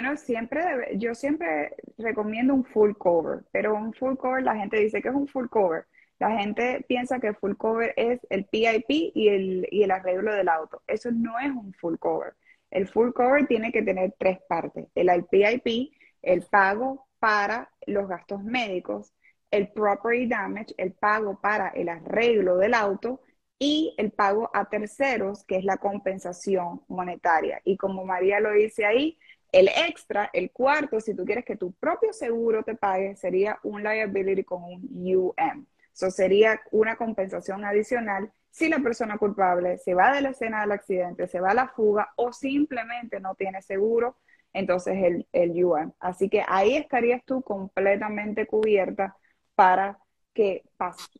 Bueno, 0.00 0.16
siempre 0.16 0.62
yo 0.96 1.14
siempre 1.14 1.76
recomiendo 1.98 2.54
un 2.54 2.64
full 2.64 2.92
cover, 2.96 3.44
pero 3.52 3.74
un 3.74 3.92
full 3.92 4.16
cover 4.16 4.42
la 4.42 4.56
gente 4.56 4.78
dice 4.78 5.02
que 5.02 5.08
es 5.10 5.14
un 5.14 5.28
full 5.28 5.48
cover. 5.48 5.84
La 6.18 6.38
gente 6.38 6.82
piensa 6.88 7.20
que 7.20 7.34
full 7.34 7.52
cover 7.56 7.92
es 7.96 8.18
el 8.30 8.46
PIP 8.46 8.88
y 9.14 9.28
el, 9.28 9.68
y 9.70 9.82
el 9.82 9.90
arreglo 9.90 10.32
del 10.34 10.48
auto. 10.48 10.82
Eso 10.86 11.10
no 11.10 11.38
es 11.38 11.50
un 11.50 11.74
full 11.74 11.96
cover. 11.98 12.32
El 12.70 12.88
full 12.88 13.12
cover 13.12 13.46
tiene 13.46 13.72
que 13.72 13.82
tener 13.82 14.14
tres 14.18 14.38
partes. 14.48 14.86
El 14.94 15.26
PIP, 15.26 15.92
el 16.22 16.42
pago 16.44 17.06
para 17.18 17.70
los 17.86 18.08
gastos 18.08 18.42
médicos, 18.42 19.12
el 19.50 19.68
property 19.68 20.26
damage, 20.26 20.74
el 20.78 20.92
pago 20.94 21.38
para 21.42 21.68
el 21.68 21.90
arreglo 21.90 22.56
del 22.56 22.72
auto 22.72 23.20
y 23.58 23.94
el 23.98 24.12
pago 24.12 24.50
a 24.54 24.70
terceros, 24.70 25.44
que 25.44 25.56
es 25.56 25.64
la 25.64 25.76
compensación 25.76 26.80
monetaria. 26.88 27.60
Y 27.64 27.76
como 27.76 28.06
María 28.06 28.40
lo 28.40 28.52
dice 28.52 28.86
ahí, 28.86 29.18
el 29.52 29.68
extra, 29.68 30.30
el 30.32 30.50
cuarto, 30.50 31.00
si 31.00 31.14
tú 31.14 31.24
quieres 31.24 31.44
que 31.44 31.56
tu 31.56 31.72
propio 31.72 32.12
seguro 32.12 32.62
te 32.62 32.74
pague, 32.74 33.16
sería 33.16 33.58
un 33.62 33.82
liability 33.82 34.44
con 34.44 34.62
un 34.64 34.88
UM. 34.92 35.66
Eso 35.92 36.10
sería 36.10 36.60
una 36.70 36.96
compensación 36.96 37.64
adicional 37.64 38.30
si 38.50 38.68
la 38.68 38.80
persona 38.80 39.16
culpable 39.18 39.78
se 39.78 39.94
va 39.94 40.12
de 40.12 40.22
la 40.22 40.30
escena 40.30 40.62
del 40.62 40.72
accidente, 40.72 41.28
se 41.28 41.40
va 41.40 41.50
a 41.50 41.54
la 41.54 41.68
fuga 41.68 42.10
o 42.16 42.32
simplemente 42.32 43.20
no 43.20 43.34
tiene 43.36 43.62
seguro, 43.62 44.16
entonces 44.52 44.96
el, 45.04 45.26
el 45.32 45.64
UN. 45.64 45.92
Así 46.00 46.28
que 46.28 46.42
ahí 46.48 46.76
estarías 46.76 47.24
tú 47.24 47.42
completamente 47.42 48.46
cubierta 48.46 49.16
para 49.54 49.99
que 50.32 50.62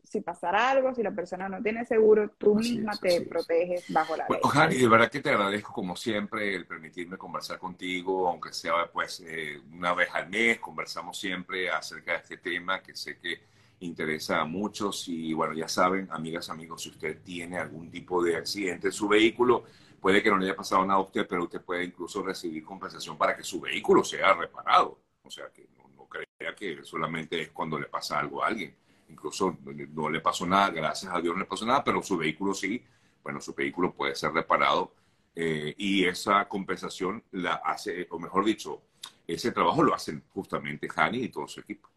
si 0.05 0.21
pasara 0.21 0.71
algo, 0.71 0.95
si 0.95 1.03
la 1.03 1.11
persona 1.11 1.49
no 1.49 1.63
tiene 1.63 1.85
seguro, 1.85 2.31
tú 2.39 2.55
misma 2.55 2.93
te 2.97 3.23
proteges 3.23 3.85
bajo 3.93 4.17
la 4.17 4.27
bueno, 4.27 4.69
ley. 4.69 4.79
de 4.79 4.89
verdad 4.89 5.11
que 5.11 5.21
te 5.21 5.31
agradezco 5.31 5.73
como 5.73 5.97
siempre 5.97 6.55
el 6.55 6.67
permitirme 6.67 7.19
conversar 7.19 7.59
contigo, 7.59 8.29
aunque 8.29 8.53
sea 8.53 8.91
pues 8.93 9.21
eh, 9.27 9.61
una 9.73 9.95
vez 9.95 10.09
al 10.13 10.29
mes, 10.29 10.59
conversamos 10.61 11.19
siempre 11.19 11.71
acerca 11.71 12.13
de 12.13 12.19
este 12.19 12.37
tema 12.39 12.83
que 12.83 12.95
sé 12.95 13.19
que 13.19 13.41
interesa 13.81 14.41
a 14.41 14.45
muchos 14.45 15.09
y 15.09 15.33
bueno, 15.33 15.55
ya 15.55 15.69
saben, 15.69 16.09
amigas, 16.11 16.51
amigos, 16.51 16.83
si 16.83 16.91
usted 16.91 17.21
tiene 17.23 17.59
algún 17.59 17.91
tipo 17.91 18.23
de 18.23 18.37
accidente 18.37 18.89
en 18.89 18.93
su 18.93 19.09
vehículo, 19.09 19.65
puede 20.01 20.23
que 20.23 20.31
no 20.31 20.39
le 20.39 20.47
haya 20.47 20.57
pasado 20.57 20.85
nada 20.85 20.99
a 20.99 21.03
usted, 21.03 21.27
pero 21.29 21.45
usted 21.45 21.61
puede 21.61 21.85
incluso 21.85 22.23
recibir 22.23 22.65
compensación 22.65 23.17
para 23.17 23.37
que 23.37 23.43
su 23.43 23.61
vehículo 23.61 24.05
sea 24.05 24.35
reparado. 24.35 24.99
O 25.23 25.31
sea, 25.31 25.51
que 25.51 25.69
no, 25.97 26.07
crea 26.07 26.55
que 26.55 26.83
solamente 26.83 27.41
es 27.41 27.51
cuando 27.51 27.79
le 27.79 27.87
pasa 27.87 28.19
algo 28.19 28.43
a 28.43 28.49
alguien. 28.49 28.75
Incluso 29.11 29.59
no 29.93 30.09
le 30.11 30.21
pasó 30.21 30.47
nada, 30.47 30.71
gracias 30.71 31.13
a 31.15 31.21
Dios 31.21 31.35
no 31.35 31.41
le 31.41 31.47
pasó 31.47 31.67
nada, 31.67 31.83
pero 31.85 32.03
su 32.03 32.17
vehículo 32.17 32.55
sí, 32.55 32.83
bueno, 33.23 33.41
su 33.41 33.55
vehículo 33.55 33.93
puede 33.93 34.15
ser 34.15 34.33
reparado 34.33 34.95
eh, 35.35 35.75
y 35.77 36.05
esa 36.05 36.47
compensación 36.49 37.23
la 37.33 37.55
hace, 37.57 38.07
o 38.11 38.19
mejor 38.19 38.45
dicho, 38.45 38.83
ese 39.27 39.53
trabajo 39.53 39.83
lo 39.83 39.95
hacen 39.95 40.23
justamente 40.33 40.89
Hani 40.95 41.25
y 41.25 41.29
todo 41.29 41.47
su 41.49 41.61
equipo. 41.61 41.89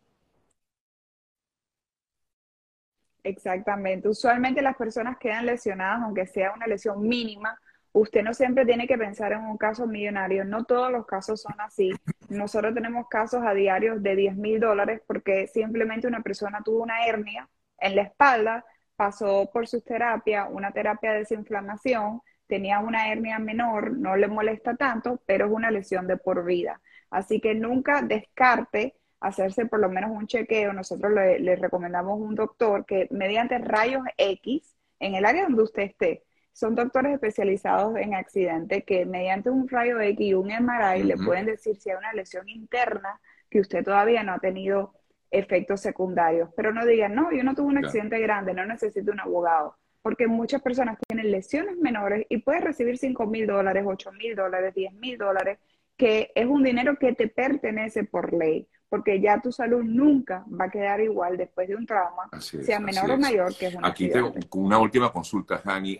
Exactamente. 3.23 4.09
Usualmente 4.09 4.61
las 4.61 4.75
personas 4.75 5.17
quedan 5.17 5.45
lesionadas, 5.45 6.01
aunque 6.03 6.25
sea 6.27 6.53
una 6.53 6.67
lesión 6.67 7.01
mínima. 7.07 7.57
Usted 7.93 8.23
no 8.23 8.33
siempre 8.33 8.65
tiene 8.65 8.87
que 8.87 8.97
pensar 8.97 9.33
en 9.33 9.41
un 9.41 9.57
caso 9.57 9.87
millonario. 9.87 10.43
No 10.45 10.65
todos 10.65 10.91
los 10.91 11.05
casos 11.05 11.41
son 11.41 11.53
así. 11.61 11.91
Nosotros 12.29 12.73
tenemos 12.73 13.07
casos 13.07 13.43
a 13.45 13.53
diario 13.53 13.99
de 13.99 14.15
10 14.15 14.35
mil 14.35 14.59
dólares 14.59 15.01
porque 15.07 15.47
simplemente 15.47 16.07
una 16.07 16.21
persona 16.21 16.61
tuvo 16.63 16.83
una 16.83 17.05
hernia 17.05 17.49
en 17.79 17.95
la 17.95 18.03
espalda, 18.03 18.65
pasó 18.95 19.49
por 19.53 19.67
su 19.67 19.81
terapia, 19.81 20.45
una 20.45 20.71
terapia 20.71 21.13
de 21.13 21.19
desinflamación, 21.19 22.21
tenía 22.47 22.79
una 22.79 23.11
hernia 23.11 23.39
menor, 23.39 23.97
no 23.97 24.15
le 24.15 24.27
molesta 24.27 24.75
tanto, 24.75 25.21
pero 25.25 25.45
es 25.45 25.51
una 25.51 25.71
lesión 25.71 26.07
de 26.07 26.17
por 26.17 26.45
vida. 26.45 26.81
Así 27.09 27.39
que 27.39 27.55
nunca 27.55 28.01
descarte 28.01 28.95
hacerse 29.19 29.65
por 29.65 29.79
lo 29.79 29.89
menos 29.89 30.11
un 30.11 30.27
chequeo, 30.27 30.73
nosotros 30.73 31.13
le, 31.13 31.55
recomendamos 31.55 32.19
un 32.19 32.35
doctor 32.35 32.85
que 32.85 33.07
mediante 33.11 33.57
rayos 33.57 34.03
X, 34.17 34.75
en 34.99 35.15
el 35.15 35.25
área 35.25 35.43
donde 35.43 35.63
usted 35.63 35.83
esté, 35.83 36.23
son 36.53 36.75
doctores 36.75 37.13
especializados 37.13 37.97
en 37.97 38.13
accidentes 38.13 38.83
que 38.85 39.05
mediante 39.05 39.49
un 39.49 39.67
rayo 39.67 39.99
X 39.99 40.27
y 40.27 40.33
un 40.35 40.47
MRI 40.47 41.03
le 41.03 41.17
pueden 41.17 41.47
decir 41.47 41.75
si 41.77 41.89
hay 41.89 41.97
una 41.97 42.13
lesión 42.13 42.47
interna 42.47 43.19
que 43.49 43.59
usted 43.59 43.83
todavía 43.83 44.23
no 44.23 44.33
ha 44.33 44.39
tenido 44.39 44.93
efectos 45.31 45.81
secundarios. 45.81 46.49
Pero 46.55 46.71
no 46.71 46.85
digan, 46.85 47.15
no, 47.15 47.31
yo 47.31 47.43
no 47.43 47.55
tuve 47.55 47.67
un 47.67 47.83
accidente 47.83 48.19
grande, 48.19 48.53
no 48.53 48.65
necesito 48.65 49.11
un 49.11 49.19
abogado. 49.19 49.75
Porque 50.03 50.27
muchas 50.27 50.61
personas 50.61 50.97
tienen 51.07 51.31
lesiones 51.31 51.77
menores 51.77 52.25
y 52.29 52.37
puedes 52.37 52.63
recibir 52.63 52.97
5 52.97 53.25
mil 53.25 53.47
dólares, 53.47 53.83
8 53.85 54.11
mil 54.11 54.35
dólares, 54.35 54.75
10 54.75 54.93
mil 54.93 55.17
dólares, 55.17 55.59
que 55.97 56.31
es 56.35 56.45
un 56.45 56.63
dinero 56.63 56.97
que 56.97 57.13
te 57.13 57.27
pertenece 57.27 58.03
por 58.03 58.33
ley 58.33 58.67
porque 58.93 59.19
ya 59.19 59.41
tu 59.41 59.51
salud 59.51 59.83
nunca 59.83 60.45
va 60.47 60.65
a 60.65 60.69
quedar 60.69 61.01
igual 61.01 61.35
después 61.35 61.67
de 61.67 61.75
un 61.75 61.83
trauma, 61.83 62.29
sea 62.39 62.79
menor 62.79 63.09
o 63.09 63.17
mayor, 63.17 63.55
que 63.55 63.65
es 63.65 63.73
una 63.73 63.87
Aquí 63.87 64.07
tengo 64.07 64.31
una 64.51 64.77
última 64.77 65.11
consulta, 65.11 65.63
Hani. 65.65 65.97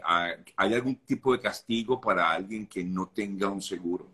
¿Hay 0.56 0.74
algún 0.76 0.98
tipo 0.98 1.34
de 1.34 1.40
castigo 1.40 2.00
para 2.00 2.30
alguien 2.30 2.68
que 2.68 2.84
no 2.84 3.08
tenga 3.08 3.50
un 3.50 3.64
seguro? 3.64 4.06